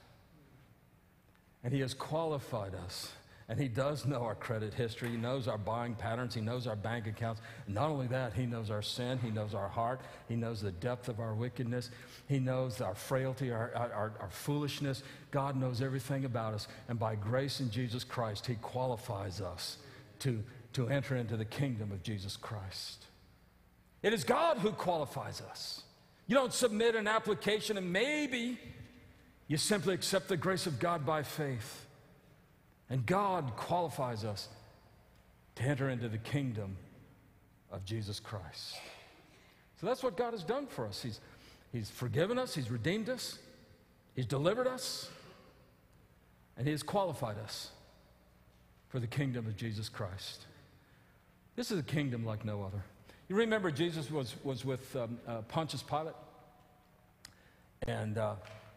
And 1.64 1.72
He 1.72 1.80
has 1.80 1.92
qualified 1.94 2.74
us 2.74 3.10
And 3.50 3.58
He 3.58 3.66
does 3.66 4.06
know 4.06 4.22
our 4.22 4.36
credit 4.36 4.72
history. 4.72 5.08
He 5.08 5.16
knows 5.16 5.48
our 5.48 5.58
buying 5.58 5.96
patterns. 5.96 6.36
He 6.36 6.40
knows 6.40 6.68
our 6.68 6.76
bank 6.76 7.08
accounts. 7.08 7.40
Not 7.66 7.90
only 7.90 8.06
that, 8.06 8.32
He 8.32 8.46
knows 8.46 8.70
our 8.70 8.80
sin. 8.80 9.18
He 9.18 9.30
knows 9.30 9.54
our 9.54 9.66
heart. 9.66 10.00
He 10.28 10.36
knows 10.36 10.60
the 10.60 10.70
depth 10.70 11.08
of 11.08 11.18
our 11.18 11.34
wickedness. 11.34 11.90
He 12.28 12.38
knows 12.38 12.80
our 12.80 12.94
frailty, 12.94 13.50
our, 13.50 13.72
our, 13.74 14.12
our 14.20 14.30
foolishness. 14.30 15.02
God 15.32 15.56
knows 15.56 15.82
everything 15.82 16.24
about 16.24 16.54
us. 16.54 16.68
And 16.88 16.96
by 16.96 17.16
grace 17.16 17.58
in 17.58 17.72
Jesus 17.72 18.04
Christ, 18.04 18.46
He 18.46 18.54
qualifies 18.54 19.40
us 19.40 19.78
to, 20.20 20.44
to 20.74 20.88
enter 20.88 21.16
into 21.16 21.36
the 21.36 21.44
kingdom 21.44 21.90
of 21.90 22.04
Jesus 22.04 22.36
Christ. 22.36 23.06
It 24.02 24.12
is 24.12 24.24
God 24.24 24.58
who 24.58 24.70
qualifies 24.70 25.40
us. 25.40 25.82
You 26.26 26.34
don't 26.34 26.52
submit 26.52 26.94
an 26.94 27.06
application 27.06 27.76
and 27.76 27.92
maybe 27.92 28.58
you 29.48 29.56
simply 29.56 29.94
accept 29.94 30.28
the 30.28 30.36
grace 30.36 30.66
of 30.66 30.78
God 30.78 31.04
by 31.04 31.22
faith. 31.22 31.86
And 32.88 33.04
God 33.04 33.52
qualifies 33.56 34.24
us 34.24 34.48
to 35.56 35.62
enter 35.62 35.90
into 35.90 36.08
the 36.08 36.18
kingdom 36.18 36.76
of 37.70 37.84
Jesus 37.84 38.20
Christ. 38.20 38.76
So 39.80 39.86
that's 39.86 40.02
what 40.02 40.16
God 40.16 40.32
has 40.32 40.42
done 40.42 40.66
for 40.66 40.86
us. 40.86 41.02
He's, 41.02 41.20
he's 41.72 41.90
forgiven 41.90 42.38
us, 42.38 42.54
He's 42.54 42.70
redeemed 42.70 43.08
us, 43.08 43.38
He's 44.14 44.26
delivered 44.26 44.66
us, 44.66 45.08
and 46.56 46.66
He 46.66 46.72
has 46.72 46.82
qualified 46.82 47.38
us 47.38 47.70
for 48.88 49.00
the 49.00 49.06
kingdom 49.06 49.46
of 49.46 49.56
Jesus 49.56 49.88
Christ. 49.88 50.46
This 51.56 51.70
is 51.70 51.78
a 51.78 51.84
kingdom 51.84 52.24
like 52.24 52.44
no 52.44 52.62
other. 52.62 52.82
You 53.30 53.36
remember 53.36 53.70
Jesus 53.70 54.10
was, 54.10 54.34
was 54.42 54.64
with 54.64 54.96
um, 54.96 55.16
uh, 55.24 55.42
Pontius 55.42 55.84
Pilate? 55.84 56.16
And 57.86 58.18
uh, 58.18 58.34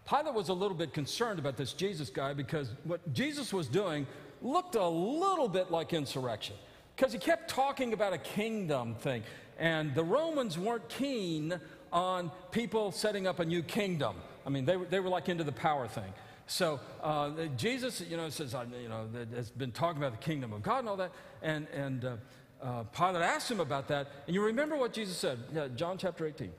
Pilate 0.08 0.36
was 0.36 0.50
a 0.50 0.54
little 0.54 0.78
bit 0.78 0.94
concerned 0.94 1.40
about 1.40 1.58
this 1.58 1.74
Jesus 1.74 2.12
guy 2.12 2.34
because 2.34 2.70
what 2.84 3.16
Jesus 3.16 3.52
was 3.52 3.68
doing 3.68 4.06
looked 4.44 4.76
a 4.76 4.88
little 4.88 5.48
bit 5.48 5.72
like 5.72 5.92
insurrection 5.92 6.56
because 6.96 7.12
he 7.12 7.18
kept 7.18 7.50
talking 7.50 7.94
about 7.94 8.14
a 8.14 8.20
kingdom 8.20 8.94
thing. 8.94 9.24
And 9.58 9.96
the 9.96 10.04
Romans 10.04 10.56
weren't 10.56 10.88
keen 10.88 11.60
on 11.92 12.30
people 12.52 12.92
setting 12.92 13.26
up 13.26 13.40
a 13.40 13.46
new 13.46 13.64
kingdom. 13.64 14.18
I 14.46 14.50
mean, 14.50 14.66
they 14.66 14.78
they 14.78 15.00
were 15.00 15.10
like 15.10 15.30
into 15.30 15.44
the 15.44 15.52
power 15.52 15.88
thing. 15.88 16.14
So 16.46 16.80
uh, 17.02 17.32
Jesus, 17.58 18.02
you 18.02 18.18
know, 18.18 18.30
says, 18.30 18.56
you 18.82 18.90
know, 18.90 19.08
has 19.36 19.50
been 19.50 19.72
talking 19.72 19.98
about 19.98 20.12
the 20.12 20.24
kingdom 20.24 20.54
of 20.54 20.62
God 20.62 20.80
and 20.80 20.90
all 20.90 20.98
that. 20.98 21.12
And, 21.42 21.68
and 21.70 22.06
uh, 22.06 22.16
uh, 22.64 22.84
Pilate 22.84 23.22
asked 23.22 23.52
him 23.52 23.60
about 23.60 23.88
that. 23.90 24.08
And 24.26 24.34
you 24.34 24.44
remember 24.44 24.78
what 24.78 24.94
Jesus 24.94 25.18
said? 25.18 25.40
Yeah, 25.54 25.68
John 25.76 25.98
chapter 25.98 26.26
18. 26.26 26.52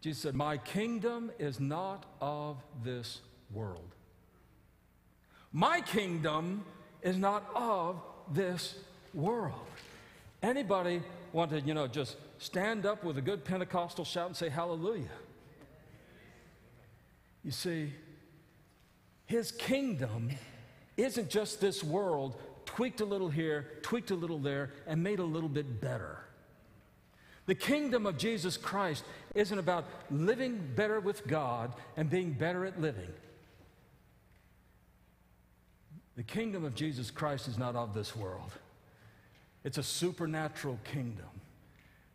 Jesus 0.00 0.22
said, 0.22 0.34
My 0.34 0.56
kingdom 0.56 1.30
is 1.38 1.60
not 1.60 2.04
of 2.20 2.56
this 2.82 3.20
world. 3.52 3.94
My 5.52 5.80
kingdom 5.80 6.64
is 7.02 7.16
not 7.16 7.48
of 7.54 8.02
this 8.32 8.74
world. 9.14 9.54
Anybody 10.42 11.02
want 11.32 11.50
to, 11.52 11.60
you 11.60 11.74
know, 11.74 11.86
just 11.86 12.16
stand 12.38 12.84
up 12.84 13.04
with 13.04 13.18
a 13.18 13.22
good 13.22 13.44
Pentecostal 13.44 14.04
shout 14.04 14.26
and 14.26 14.36
say 14.36 14.48
hallelujah? 14.48 15.04
You 17.44 17.52
see, 17.52 17.92
his 19.26 19.52
kingdom 19.52 20.30
isn't 20.96 21.30
just 21.30 21.60
this 21.60 21.82
world, 21.84 22.36
tweaked 22.64 23.00
a 23.00 23.04
little 23.04 23.28
here, 23.28 23.66
tweaked 23.82 24.10
a 24.10 24.14
little 24.14 24.38
there, 24.38 24.70
and 24.86 25.02
made 25.02 25.18
a 25.18 25.24
little 25.24 25.48
bit 25.48 25.80
better. 25.80 26.18
The 27.46 27.54
kingdom 27.54 28.06
of 28.06 28.16
Jesus 28.16 28.56
Christ 28.56 29.04
isn't 29.34 29.58
about 29.58 29.84
living 30.10 30.60
better 30.76 31.00
with 31.00 31.26
God 31.26 31.72
and 31.96 32.08
being 32.08 32.32
better 32.32 32.64
at 32.64 32.80
living. 32.80 33.10
The 36.16 36.22
kingdom 36.22 36.64
of 36.64 36.74
Jesus 36.74 37.10
Christ 37.10 37.48
is 37.48 37.58
not 37.58 37.74
of 37.74 37.94
this 37.94 38.14
world. 38.14 38.52
It's 39.64 39.78
a 39.78 39.82
supernatural 39.82 40.78
kingdom 40.84 41.26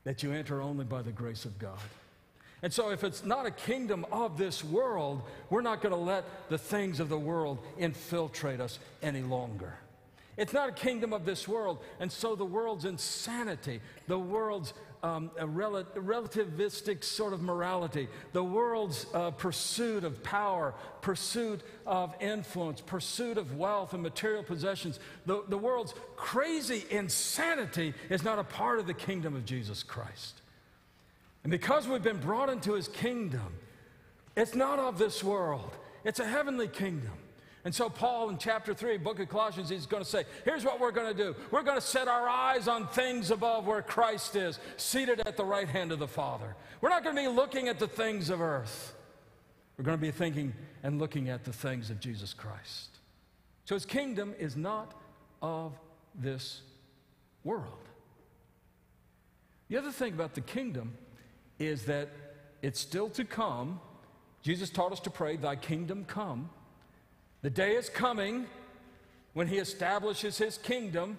that 0.04 0.24
you 0.24 0.32
enter 0.32 0.62
only 0.62 0.86
by 0.86 1.02
the 1.02 1.12
grace 1.12 1.46
of 1.46 1.60
God. 1.60 1.80
And 2.64 2.74
so, 2.74 2.90
if 2.90 3.04
it's 3.04 3.24
not 3.24 3.46
a 3.46 3.52
kingdom 3.52 4.06
of 4.12 4.38
this 4.38 4.64
world, 4.64 5.22
we're 5.50 5.62
not 5.62 5.82
going 5.82 5.94
to 5.94 6.00
let 6.00 6.50
the 6.50 6.58
things 6.58 7.00
of 7.00 7.10
the 7.10 7.20
world 7.20 7.60
infiltrate 7.78 8.60
us 8.60 8.80
any 9.04 9.22
longer. 9.22 9.78
It's 10.38 10.54
not 10.54 10.70
a 10.70 10.72
kingdom 10.72 11.14
of 11.14 11.26
this 11.26 11.48
world. 11.48 11.80
And 12.00 12.12
so, 12.12 12.36
the 12.36 12.46
world's 12.46 12.86
insanity, 12.86 13.82
the 14.08 14.20
world's 14.20 14.74
um, 15.04 15.32
rel- 15.40 15.84
relativistic 15.96 17.04
sort 17.04 17.34
of 17.34 17.42
morality, 17.42 18.08
the 18.34 18.44
world's 18.44 19.06
uh, 19.14 19.32
pursuit 19.32 20.04
of 20.04 20.24
power, 20.24 20.74
pursuit 21.02 21.62
of 21.86 22.16
influence, 22.20 22.82
pursuit 22.82 23.38
of 23.38 23.58
wealth 23.58 23.94
and 23.94 24.04
material 24.04 24.44
possessions, 24.44 25.00
the, 25.26 25.44
the 25.50 25.58
world's 25.58 25.94
crazy 26.16 26.86
insanity 26.90 27.94
is 28.10 28.24
not 28.24 28.40
a 28.40 28.44
part 28.44 28.80
of 28.80 28.88
the 28.88 28.94
kingdom 28.94 29.36
of 29.36 29.46
Jesus 29.46 29.84
Christ. 29.84 30.42
And 31.44 31.52
because 31.52 31.88
we've 31.88 32.04
been 32.04 32.20
brought 32.20 32.50
into 32.50 32.74
his 32.74 32.88
kingdom, 32.88 33.54
it's 34.36 34.56
not 34.56 34.80
of 34.80 34.98
this 34.98 35.24
world, 35.24 35.76
it's 36.04 36.20
a 36.20 36.28
heavenly 36.28 36.68
kingdom. 36.68 37.14
And 37.68 37.76
so, 37.76 37.90
Paul 37.90 38.30
in 38.30 38.38
chapter 38.38 38.74
3, 38.74 38.96
book 38.96 39.20
of 39.20 39.28
Colossians, 39.28 39.68
he's 39.68 39.86
going 39.86 40.02
to 40.02 40.10
say, 40.10 40.24
Here's 40.46 40.64
what 40.64 40.80
we're 40.80 40.94
going 40.94 41.14
to 41.14 41.24
do. 41.24 41.36
We're 41.52 41.64
going 41.64 41.76
to 41.76 41.86
set 41.86 42.08
our 42.08 42.30
eyes 42.30 42.70
on 42.70 42.88
things 42.88 43.30
above 43.30 43.68
where 43.68 43.82
Christ 43.82 44.38
is, 44.38 44.58
seated 44.78 45.20
at 45.28 45.36
the 45.36 45.44
right 45.44 45.68
hand 45.68 45.92
of 45.92 46.00
the 46.00 46.08
Father. 46.08 46.56
We're 46.80 46.88
not 46.88 47.04
going 47.04 47.18
to 47.18 47.22
be 47.22 47.28
looking 47.28 47.68
at 47.68 47.78
the 47.78 47.88
things 47.90 48.30
of 48.30 48.40
earth. 48.40 48.96
We're 49.78 49.84
going 49.84 49.98
to 49.98 50.02
be 50.02 50.12
thinking 50.12 50.54
and 50.82 50.98
looking 50.98 51.28
at 51.28 51.44
the 51.44 51.52
things 51.52 51.90
of 51.90 52.00
Jesus 52.00 52.34
Christ. 52.34 53.00
So, 53.66 53.76
his 53.76 53.86
kingdom 53.86 54.34
is 54.40 54.56
not 54.56 54.94
of 55.42 55.74
this 56.16 56.62
world. 57.44 57.90
The 59.68 59.76
other 59.76 59.92
thing 59.92 60.14
about 60.14 60.36
the 60.36 60.42
kingdom 60.42 60.94
is 61.60 61.84
that 61.84 62.08
it's 62.62 62.80
still 62.80 63.10
to 63.10 63.26
come. 63.26 63.82
Jesus 64.42 64.70
taught 64.70 64.94
us 64.94 65.02
to 65.02 65.10
pray, 65.10 65.36
Thy 65.36 65.58
kingdom 65.58 66.06
come. 66.06 66.50
The 67.42 67.50
day 67.50 67.76
is 67.76 67.90
coming 67.90 68.48
when 69.34 69.48
he 69.48 69.58
establishes 69.58 70.38
his 70.38 70.58
kingdom. 70.58 71.18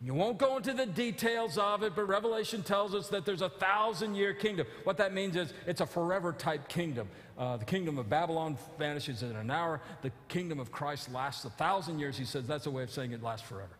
You 0.00 0.12
won't 0.12 0.38
go 0.38 0.56
into 0.56 0.74
the 0.74 0.86
details 0.86 1.56
of 1.56 1.82
it, 1.82 1.94
but 1.94 2.08
Revelation 2.08 2.62
tells 2.62 2.94
us 2.94 3.08
that 3.08 3.24
there's 3.24 3.40
a 3.40 3.48
thousand 3.48 4.16
year 4.16 4.34
kingdom. 4.34 4.66
What 4.82 4.96
that 4.98 5.14
means 5.14 5.36
is 5.36 5.54
it's 5.66 5.80
a 5.80 5.86
forever 5.86 6.32
type 6.32 6.68
kingdom. 6.68 7.08
Uh, 7.38 7.56
the 7.56 7.64
kingdom 7.64 7.98
of 7.98 8.10
Babylon 8.10 8.58
vanishes 8.78 9.22
in 9.22 9.34
an 9.34 9.50
hour. 9.50 9.80
The 10.02 10.12
kingdom 10.28 10.60
of 10.60 10.70
Christ 10.70 11.12
lasts 11.12 11.44
a 11.44 11.50
thousand 11.50 12.00
years. 12.00 12.18
He 12.18 12.24
says 12.24 12.46
that's 12.46 12.66
a 12.66 12.70
way 12.70 12.82
of 12.82 12.90
saying 12.90 13.12
it 13.12 13.22
lasts 13.22 13.46
forever. 13.46 13.78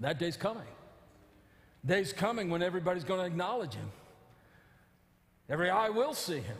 That 0.00 0.18
day's 0.18 0.36
coming. 0.36 0.66
Day's 1.86 2.12
coming 2.12 2.50
when 2.50 2.62
everybody's 2.62 3.04
going 3.04 3.20
to 3.20 3.26
acknowledge 3.26 3.74
him. 3.74 3.90
Every 5.48 5.70
eye 5.70 5.88
will 5.88 6.14
see 6.14 6.40
him. 6.40 6.56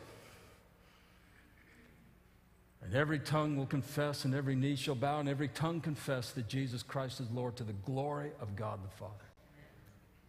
And 2.93 3.01
every 3.01 3.21
tongue 3.21 3.57
will 3.57 3.65
confess, 3.65 4.27
and 4.27 4.35
every 4.35 4.55
knee 4.55 4.77
shall 4.77 4.95
bow, 4.95 5.19
and 5.19 5.27
every 5.27 5.49
tongue 5.49 5.81
confess 5.81 6.33
that 6.33 6.47
Jesus 6.47 6.83
Christ 6.83 7.21
is 7.21 7.31
Lord 7.31 7.57
to 7.57 7.65
the 7.65 7.73
glory 7.73 8.33
of 8.39 8.55
God 8.55 8.81
the 8.85 8.95
Father. 8.99 9.15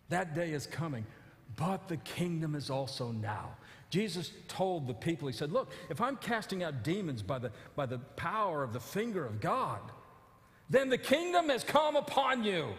That 0.08 0.34
day 0.34 0.54
is 0.54 0.66
coming, 0.66 1.06
but 1.58 1.90
the 1.90 1.98
kingdom 1.98 2.56
is 2.56 2.70
also 2.70 3.12
now. 3.12 3.50
Jesus 3.90 4.32
told 4.48 4.88
the 4.88 4.94
people, 4.94 5.28
He 5.28 5.34
said, 5.34 5.52
Look, 5.52 5.74
if 5.90 6.00
I'm 6.00 6.16
casting 6.16 6.64
out 6.64 6.86
demons 6.86 7.22
by 7.22 7.38
the, 7.38 7.52
by 7.76 7.86
the 7.86 7.98
power 7.98 8.64
of 8.64 8.72
the 8.72 8.80
finger 8.80 9.26
of 9.26 9.42
God, 9.42 9.82
then 10.70 10.88
the 10.88 10.98
kingdom 10.98 11.50
has 11.50 11.66
come 11.66 11.98
upon 11.98 12.46
you. 12.46 12.70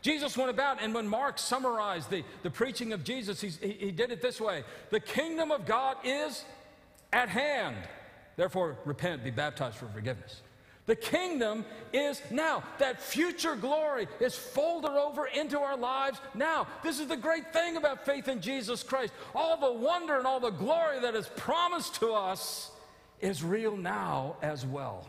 Jesus 0.00 0.34
went 0.38 0.48
about, 0.48 0.82
and 0.82 0.94
when 0.94 1.06
Mark 1.06 1.38
summarized 1.38 2.08
the, 2.08 2.24
the 2.42 2.50
preaching 2.50 2.94
of 2.94 3.04
Jesus, 3.04 3.42
he, 3.42 3.50
he 3.50 3.90
did 3.90 4.10
it 4.10 4.22
this 4.22 4.40
way 4.40 4.64
The 4.88 5.00
kingdom 5.00 5.50
of 5.50 5.66
God 5.66 5.98
is 6.04 6.42
at 7.12 7.28
hand. 7.28 7.76
Therefore, 8.36 8.76
repent, 8.84 9.24
be 9.24 9.30
baptized 9.30 9.76
for 9.76 9.86
forgiveness. 9.86 10.42
The 10.86 10.96
kingdom 10.96 11.64
is 11.92 12.22
now. 12.30 12.62
That 12.78 13.02
future 13.02 13.56
glory 13.56 14.06
is 14.20 14.36
folded 14.36 14.92
over 14.92 15.26
into 15.26 15.58
our 15.58 15.76
lives 15.76 16.20
now. 16.34 16.68
This 16.84 17.00
is 17.00 17.08
the 17.08 17.16
great 17.16 17.52
thing 17.52 17.76
about 17.76 18.06
faith 18.06 18.28
in 18.28 18.40
Jesus 18.40 18.84
Christ. 18.84 19.12
All 19.34 19.56
the 19.56 19.72
wonder 19.72 20.16
and 20.16 20.26
all 20.26 20.38
the 20.38 20.50
glory 20.50 21.00
that 21.00 21.16
is 21.16 21.28
promised 21.36 21.96
to 21.96 22.12
us 22.12 22.70
is 23.20 23.42
real 23.42 23.76
now 23.76 24.36
as 24.42 24.64
well. 24.64 25.08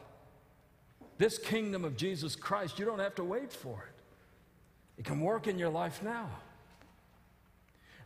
This 1.19 1.37
kingdom 1.37 1.85
of 1.85 1.95
Jesus 1.95 2.35
Christ, 2.35 2.79
you 2.79 2.85
don't 2.85 2.99
have 2.99 3.15
to 3.15 3.23
wait 3.23 3.51
for 3.51 3.83
it, 3.87 4.01
it 4.99 5.05
can 5.05 5.21
work 5.21 5.47
in 5.47 5.59
your 5.59 5.69
life 5.69 6.01
now. 6.01 6.29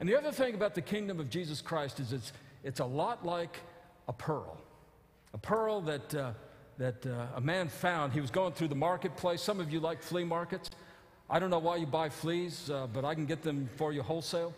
And 0.02 0.10
the 0.10 0.18
other 0.18 0.32
thing 0.32 0.56
about 0.56 0.76
the 0.76 0.82
kingdom 0.82 1.20
of 1.20 1.30
Jesus 1.30 1.62
Christ 1.62 2.00
is 2.00 2.12
it's, 2.12 2.34
it's 2.64 2.80
a 2.80 2.86
lot 2.86 3.26
like 3.26 3.60
a 4.08 4.14
pearl 4.14 4.58
a 5.34 5.38
pearl 5.38 5.82
that, 5.82 6.16
uh, 6.16 6.32
that 6.78 7.06
uh, 7.06 7.28
a 7.36 7.42
man 7.42 7.70
found. 7.70 8.14
He 8.14 8.22
was 8.22 8.32
going 8.32 8.54
through 8.54 8.70
the 8.70 8.76
marketplace. 8.76 9.42
Some 9.42 9.60
of 9.60 9.72
you 9.72 9.80
like 9.80 10.02
flea 10.02 10.24
markets. 10.24 10.70
I 11.30 11.40
don't 11.40 11.50
know 11.50 11.60
why 11.60 11.78
you 11.78 11.86
buy 11.86 12.10
fleas, 12.10 12.70
uh, 12.70 12.88
but 12.92 13.06
I 13.06 13.16
can 13.16 13.26
get 13.26 13.42
them 13.42 13.70
for 13.78 13.94
you 13.94 14.02
wholesale. 14.02 14.54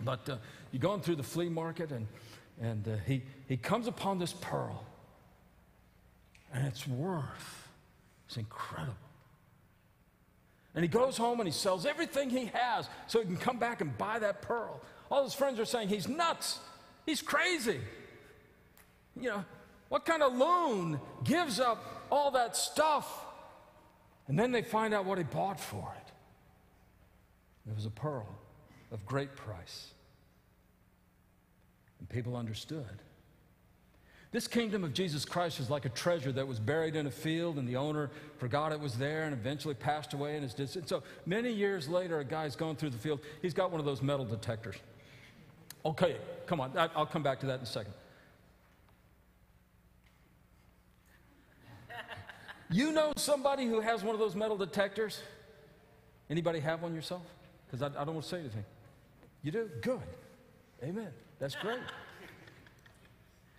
But 0.00 0.28
uh, 0.28 0.36
you're 0.72 0.80
going 0.80 1.00
through 1.00 1.16
the 1.16 1.22
flea 1.22 1.48
market, 1.48 1.92
and, 1.92 2.06
and 2.60 2.88
uh, 2.88 2.96
he, 3.06 3.22
he 3.46 3.56
comes 3.56 3.86
upon 3.86 4.18
this 4.18 4.32
pearl, 4.32 4.84
and 6.52 6.66
it's 6.66 6.86
worth 6.88 7.68
It's 8.26 8.36
incredible. 8.36 8.94
And 10.74 10.84
he 10.84 10.88
goes 10.88 11.16
home 11.16 11.40
and 11.40 11.48
he 11.48 11.52
sells 11.52 11.84
everything 11.84 12.30
he 12.30 12.46
has 12.46 12.88
so 13.08 13.18
he 13.18 13.26
can 13.26 13.36
come 13.36 13.58
back 13.58 13.80
and 13.80 13.96
buy 13.98 14.20
that 14.20 14.40
pearl. 14.40 14.80
All 15.10 15.24
his 15.24 15.34
friends 15.34 15.58
are 15.58 15.64
saying 15.64 15.88
he's 15.88 16.08
nuts. 16.08 16.60
He's 17.06 17.22
crazy. 17.22 17.80
You 19.20 19.30
know, 19.30 19.44
what 19.90 20.06
kind 20.06 20.22
of 20.22 20.34
loon 20.34 21.00
gives 21.24 21.60
up 21.60 22.06
all 22.10 22.30
that 22.30 22.56
stuff? 22.56 23.26
And 24.28 24.38
then 24.38 24.52
they 24.52 24.62
find 24.62 24.94
out 24.94 25.04
what 25.04 25.18
he 25.18 25.24
bought 25.24 25.60
for 25.60 25.92
it. 25.98 26.12
It 27.68 27.74
was 27.74 27.86
a 27.86 27.90
pearl 27.90 28.26
of 28.92 29.04
great 29.04 29.34
price. 29.34 29.88
And 31.98 32.08
people 32.08 32.36
understood. 32.36 33.02
This 34.30 34.46
kingdom 34.46 34.84
of 34.84 34.94
Jesus 34.94 35.24
Christ 35.24 35.58
is 35.58 35.70
like 35.70 35.84
a 35.84 35.88
treasure 35.88 36.30
that 36.30 36.46
was 36.46 36.60
buried 36.60 36.94
in 36.94 37.08
a 37.08 37.10
field, 37.10 37.58
and 37.58 37.68
the 37.68 37.74
owner 37.74 38.10
forgot 38.38 38.70
it 38.70 38.78
was 38.78 38.96
there 38.96 39.24
and 39.24 39.34
eventually 39.34 39.74
passed 39.74 40.14
away 40.14 40.36
in 40.36 40.42
his 40.44 40.54
distance. 40.54 40.88
So 40.88 41.02
many 41.26 41.50
years 41.50 41.88
later, 41.88 42.20
a 42.20 42.24
guy's 42.24 42.54
going 42.54 42.76
through 42.76 42.90
the 42.90 42.98
field. 42.98 43.18
He's 43.42 43.54
got 43.54 43.72
one 43.72 43.80
of 43.80 43.86
those 43.86 44.02
metal 44.02 44.24
detectors. 44.24 44.76
Okay, 45.84 46.16
come 46.46 46.60
on. 46.60 46.70
I'll 46.76 47.06
come 47.06 47.24
back 47.24 47.40
to 47.40 47.46
that 47.46 47.56
in 47.56 47.62
a 47.62 47.66
second. 47.66 47.92
You 52.72 52.92
know 52.92 53.12
somebody 53.16 53.66
who 53.66 53.80
has 53.80 54.02
one 54.04 54.14
of 54.14 54.20
those 54.20 54.36
metal 54.36 54.56
detectors? 54.56 55.20
Anybody 56.28 56.60
have 56.60 56.82
one 56.82 56.94
yourself? 56.94 57.22
Because 57.66 57.82
I, 57.82 57.86
I 57.86 58.04
don't 58.04 58.14
want 58.14 58.22
to 58.22 58.28
say 58.28 58.38
anything. 58.38 58.64
You 59.42 59.50
do? 59.50 59.70
Good. 59.80 60.00
Amen. 60.82 61.08
That's 61.38 61.56
great. 61.56 61.80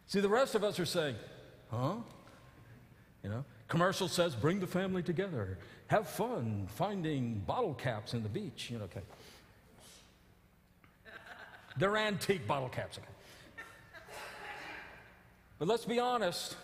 See, 0.07 0.19
the 0.21 0.29
rest 0.29 0.55
of 0.55 0.63
us 0.63 0.79
are 0.79 0.85
saying, 0.85 1.15
huh? 1.69 1.95
You 3.23 3.29
know, 3.29 3.45
commercial 3.67 4.07
says 4.07 4.35
bring 4.35 4.59
the 4.59 4.67
family 4.67 5.03
together, 5.03 5.57
have 5.87 6.07
fun 6.07 6.67
finding 6.75 7.39
bottle 7.45 7.73
caps 7.73 8.13
in 8.13 8.23
the 8.23 8.29
beach. 8.29 8.69
You 8.71 8.79
know, 8.79 8.85
okay. 8.85 9.01
They're 11.77 11.97
antique 11.97 12.47
bottle 12.47 12.69
caps. 12.69 12.97
Okay. 12.97 13.07
But 15.59 15.67
let's 15.67 15.85
be 15.85 15.99
honest. 15.99 16.55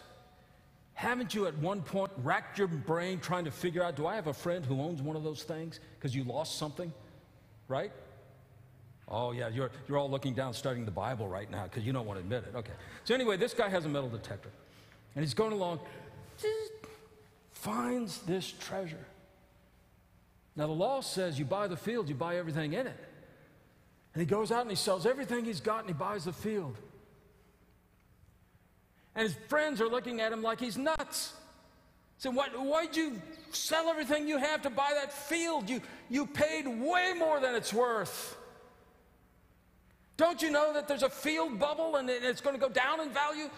Haven't 0.97 1.35
you 1.35 1.45
at 1.45 1.55
one 1.59 1.83
point 1.83 2.11
racked 2.23 2.57
your 2.57 2.65
brain 2.65 3.19
trying 3.19 3.45
to 3.45 3.51
figure 3.51 3.83
out, 3.83 3.95
do 3.95 4.07
I 4.07 4.15
have 4.15 4.25
a 4.25 4.33
friend 4.33 4.65
who 4.65 4.81
owns 4.81 4.99
one 4.99 5.15
of 5.15 5.23
those 5.23 5.43
things 5.43 5.79
because 5.95 6.15
you 6.15 6.23
lost 6.23 6.57
something? 6.57 6.91
Right? 7.67 7.91
Oh, 9.07 9.31
yeah, 9.31 9.47
you're, 9.47 9.69
you're 9.87 9.99
all 9.99 10.09
looking 10.09 10.33
down 10.33 10.55
studying 10.55 10.85
the 10.85 10.91
Bible 10.91 11.27
right 11.27 11.51
now 11.51 11.65
because 11.65 11.85
you 11.85 11.93
don't 11.93 12.07
want 12.07 12.17
to 12.17 12.23
admit 12.23 12.45
it. 12.51 12.57
Okay. 12.57 12.71
So, 13.03 13.13
anyway, 13.13 13.37
this 13.37 13.53
guy 13.53 13.69
has 13.69 13.85
a 13.85 13.89
metal 13.89 14.09
detector. 14.09 14.49
And 15.13 15.23
he's 15.23 15.35
going 15.35 15.51
along, 15.51 15.81
finds 17.51 18.17
this 18.23 18.51
treasure. 18.59 19.05
Now, 20.55 20.65
the 20.65 20.73
law 20.73 21.01
says 21.01 21.37
you 21.37 21.45
buy 21.45 21.67
the 21.67 21.77
field, 21.77 22.09
you 22.09 22.15
buy 22.15 22.37
everything 22.37 22.73
in 22.73 22.87
it. 22.87 22.97
And 24.15 24.19
he 24.19 24.25
goes 24.25 24.51
out 24.51 24.61
and 24.61 24.71
he 24.71 24.75
sells 24.75 25.05
everything 25.05 25.45
he's 25.45 25.61
got 25.61 25.81
and 25.81 25.89
he 25.89 25.93
buys 25.93 26.25
the 26.25 26.33
field. 26.33 26.75
And 29.17 29.27
his 29.27 29.35
friends 29.47 29.81
are 29.81 29.89
looking 29.89 30.21
at 30.21 30.31
him 30.31 30.43
like 30.43 30.59
he's 30.59 30.77
nuts. 30.77 31.33
So 32.19 32.29
why, 32.29 32.49
why'd 32.49 32.95
you 32.95 33.19
sell 33.51 33.89
everything 33.89 34.27
you 34.27 34.37
have 34.37 34.61
to 34.61 34.69
buy 34.69 34.91
that 34.93 35.11
field? 35.11 35.67
You, 35.67 35.81
you 36.07 36.27
paid 36.27 36.67
way 36.67 37.13
more 37.17 37.39
than 37.39 37.55
it's 37.55 37.73
worth. 37.73 38.37
Don't 40.17 40.39
you 40.39 40.51
know 40.51 40.71
that 40.71 40.87
there's 40.87 41.01
a 41.01 41.09
field 41.09 41.57
bubble 41.57 41.95
and 41.95 42.07
it's 42.11 42.41
going 42.41 42.55
to 42.55 42.59
go 42.59 42.69
down 42.69 43.01
in 43.01 43.09
value? 43.09 43.49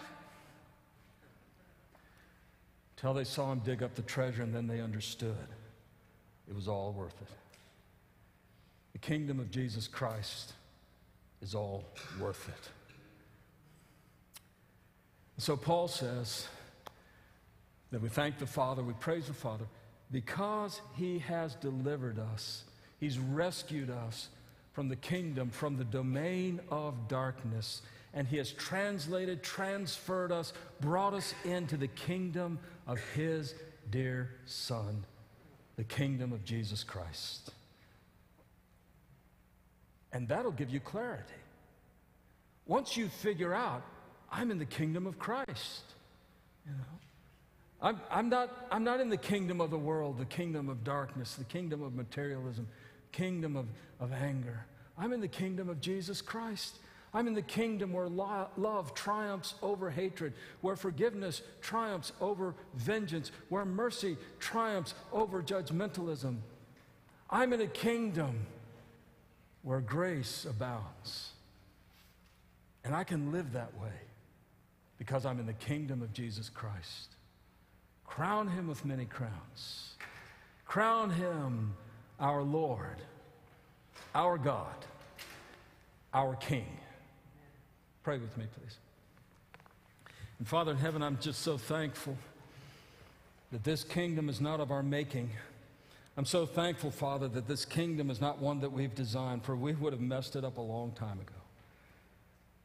Till 2.96 3.12
they 3.12 3.24
saw 3.24 3.52
him 3.52 3.58
dig 3.58 3.82
up 3.82 3.94
the 3.94 4.02
treasure 4.02 4.42
and 4.42 4.54
then 4.54 4.66
they 4.66 4.80
understood 4.80 5.36
it 6.48 6.54
was 6.54 6.68
all 6.68 6.92
worth 6.92 7.20
it. 7.20 7.28
The 8.94 8.98
kingdom 8.98 9.40
of 9.40 9.50
Jesus 9.50 9.86
Christ 9.86 10.54
is 11.42 11.54
all 11.54 11.84
worth 12.18 12.48
it. 12.48 12.70
So 15.40 15.56
Paul 15.56 15.88
says 15.88 16.46
that 17.90 18.02
we 18.02 18.10
thank 18.10 18.38
the 18.38 18.46
Father, 18.46 18.82
we 18.82 18.92
praise 18.92 19.26
the 19.26 19.32
Father, 19.32 19.64
because 20.12 20.82
he 20.96 21.18
has 21.20 21.54
delivered 21.54 22.18
us, 22.18 22.64
he's 22.98 23.18
rescued 23.18 23.88
us 23.88 24.28
from 24.74 24.90
the 24.90 24.96
kingdom, 24.96 25.48
from 25.48 25.78
the 25.78 25.84
domain 25.84 26.60
of 26.70 27.08
darkness. 27.08 27.80
And 28.12 28.28
he 28.28 28.36
has 28.36 28.52
translated, 28.52 29.42
transferred 29.42 30.30
us, 30.30 30.52
brought 30.82 31.14
us 31.14 31.32
into 31.44 31.78
the 31.78 31.88
kingdom 31.88 32.58
of 32.86 32.98
his 33.14 33.54
dear 33.90 34.32
Son, 34.44 35.06
the 35.76 35.84
kingdom 35.84 36.34
of 36.34 36.44
Jesus 36.44 36.84
Christ. 36.84 37.50
And 40.12 40.28
that'll 40.28 40.52
give 40.52 40.68
you 40.68 40.80
clarity. 40.80 41.32
Once 42.66 42.94
you 42.94 43.08
figure 43.08 43.54
out, 43.54 43.82
I'm 44.32 44.50
in 44.50 44.58
the 44.58 44.66
kingdom 44.66 45.06
of 45.06 45.18
Christ, 45.18 45.82
you 46.66 46.72
know. 46.72 46.84
I'm, 47.82 48.00
I'm, 48.10 48.28
not, 48.28 48.66
I'm 48.70 48.84
not 48.84 49.00
in 49.00 49.08
the 49.08 49.16
kingdom 49.16 49.60
of 49.60 49.70
the 49.70 49.78
world, 49.78 50.18
the 50.18 50.26
kingdom 50.26 50.68
of 50.68 50.84
darkness, 50.84 51.34
the 51.34 51.44
kingdom 51.44 51.82
of 51.82 51.94
materialism, 51.94 52.68
kingdom 53.10 53.56
of, 53.56 53.66
of 53.98 54.12
anger. 54.12 54.66
I'm 54.98 55.12
in 55.12 55.20
the 55.20 55.28
kingdom 55.28 55.68
of 55.68 55.80
Jesus 55.80 56.20
Christ. 56.20 56.76
I'm 57.14 57.26
in 57.26 57.34
the 57.34 57.42
kingdom 57.42 57.92
where 57.92 58.08
lo- 58.08 58.48
love 58.56 58.94
triumphs 58.94 59.54
over 59.62 59.90
hatred, 59.90 60.34
where 60.60 60.76
forgiveness 60.76 61.40
triumphs 61.62 62.12
over 62.20 62.54
vengeance, 62.74 63.32
where 63.48 63.64
mercy 63.64 64.16
triumphs 64.38 64.94
over 65.10 65.42
judgmentalism. 65.42 66.36
I'm 67.30 67.52
in 67.52 67.62
a 67.62 67.66
kingdom 67.66 68.46
where 69.62 69.80
grace 69.80 70.44
abounds. 70.44 71.30
And 72.84 72.94
I 72.94 73.04
can 73.04 73.32
live 73.32 73.52
that 73.52 73.74
way 73.80 73.92
because 75.00 75.24
I'm 75.24 75.40
in 75.40 75.46
the 75.46 75.54
kingdom 75.54 76.02
of 76.02 76.12
Jesus 76.12 76.50
Christ. 76.50 77.16
Crown 78.04 78.46
him 78.46 78.68
with 78.68 78.84
many 78.84 79.06
crowns. 79.06 79.94
Crown 80.66 81.10
him 81.10 81.74
our 82.20 82.42
Lord 82.42 83.00
our 84.14 84.38
God, 84.38 84.74
our 86.12 86.34
King. 86.36 86.66
Pray 88.02 88.18
with 88.18 88.36
me, 88.36 88.44
please. 88.58 88.76
And 90.38 90.48
Father 90.48 90.72
in 90.72 90.78
heaven, 90.78 91.02
I'm 91.02 91.18
just 91.20 91.42
so 91.42 91.56
thankful 91.58 92.16
that 93.52 93.64
this 93.64 93.84
kingdom 93.84 94.28
is 94.28 94.40
not 94.40 94.60
of 94.60 94.70
our 94.70 94.82
making. 94.82 95.30
I'm 96.16 96.24
so 96.24 96.44
thankful, 96.44 96.90
Father, 96.90 97.28
that 97.28 97.46
this 97.46 97.64
kingdom 97.64 98.10
is 98.10 98.20
not 98.20 98.38
one 98.38 98.60
that 98.60 98.72
we've 98.72 98.94
designed, 98.94 99.44
for 99.44 99.54
we 99.56 99.72
would 99.74 99.92
have 99.92 100.02
messed 100.02 100.36
it 100.36 100.44
up 100.44 100.58
a 100.58 100.62
long 100.62 100.92
time 100.92 101.20
ago. 101.20 101.39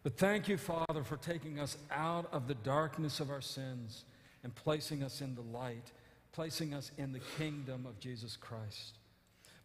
But 0.06 0.20
thank 0.20 0.47
you, 0.47 0.58
Father, 0.58 1.03
for 1.03 1.18
taking 1.18 1.60
us 1.60 1.78
out 1.89 2.32
of 2.32 2.47
the 2.47 2.53
darkness 2.53 3.20
of 3.20 3.32
our 3.32 3.41
sins 3.41 4.03
and 4.43 4.53
placing 4.53 5.01
us 5.01 5.20
in 5.20 5.34
the 5.34 5.41
light, 5.41 5.91
placing 6.32 6.76
us 6.76 6.91
in 6.99 7.12
the 7.12 7.22
kingdom 7.39 7.88
of 7.88 7.99
Jesus 7.99 8.38
Christ. 8.38 8.99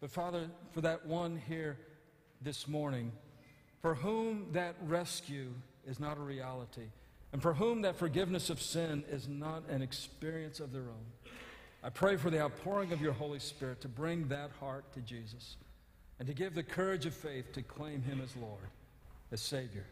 But 0.01 0.11
Father, 0.11 0.47
for 0.73 0.81
that 0.81 1.05
one 1.05 1.43
here 1.47 1.77
this 2.41 2.67
morning, 2.67 3.13
for 3.83 3.95
whom 3.95 4.47
that 4.53 4.77
rescue 4.87 5.51
is 5.87 6.01
not 6.01 6.17
a 6.17 6.23
reality, 6.23 6.89
and 7.35 7.43
for 7.43 7.53
whom 7.53 7.83
that 7.83 7.99
forgiveness 7.99 8.49
of 8.49 8.63
sin 8.63 9.05
is 9.11 9.29
not 9.29 9.69
an 9.69 9.83
experience 9.83 10.59
of 10.59 10.73
their 10.73 10.89
own, 10.89 11.35
I 11.83 11.91
pray 11.91 12.17
for 12.17 12.31
the 12.31 12.41
outpouring 12.41 12.93
of 12.93 13.03
your 13.03 13.13
Holy 13.13 13.41
Spirit 13.41 13.83
to 13.83 13.89
bring 13.89 14.29
that 14.29 14.53
heart 14.59 14.91
to 14.95 15.01
Jesus 15.01 15.59
and 16.19 16.27
to 16.27 16.33
give 16.33 16.55
the 16.55 16.63
courage 16.63 17.05
of 17.05 17.13
faith 17.13 17.53
to 17.53 17.61
claim 17.61 18.01
him 18.01 18.23
as 18.25 18.35
Lord, 18.37 18.71
as 19.33 19.43
Savior, 19.43 19.85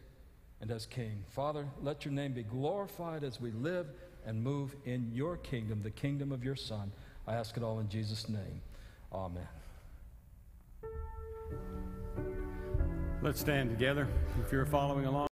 and 0.60 0.70
as 0.70 0.86
King. 0.86 1.24
Father, 1.28 1.66
let 1.82 2.04
your 2.04 2.12
name 2.12 2.32
be 2.32 2.42
glorified 2.42 3.24
as 3.24 3.40
we 3.40 3.50
live 3.52 3.86
and 4.26 4.42
move 4.42 4.74
in 4.84 5.10
your 5.12 5.36
kingdom, 5.36 5.82
the 5.82 5.90
kingdom 5.90 6.32
of 6.32 6.44
your 6.44 6.56
Son. 6.56 6.92
I 7.26 7.34
ask 7.34 7.56
it 7.56 7.62
all 7.62 7.78
in 7.80 7.88
Jesus' 7.88 8.28
name. 8.28 8.60
Amen. 9.12 9.48
Let's 13.22 13.40
stand 13.40 13.70
together 13.70 14.06
if 14.44 14.52
you're 14.52 14.66
following 14.66 15.06
along. 15.06 15.28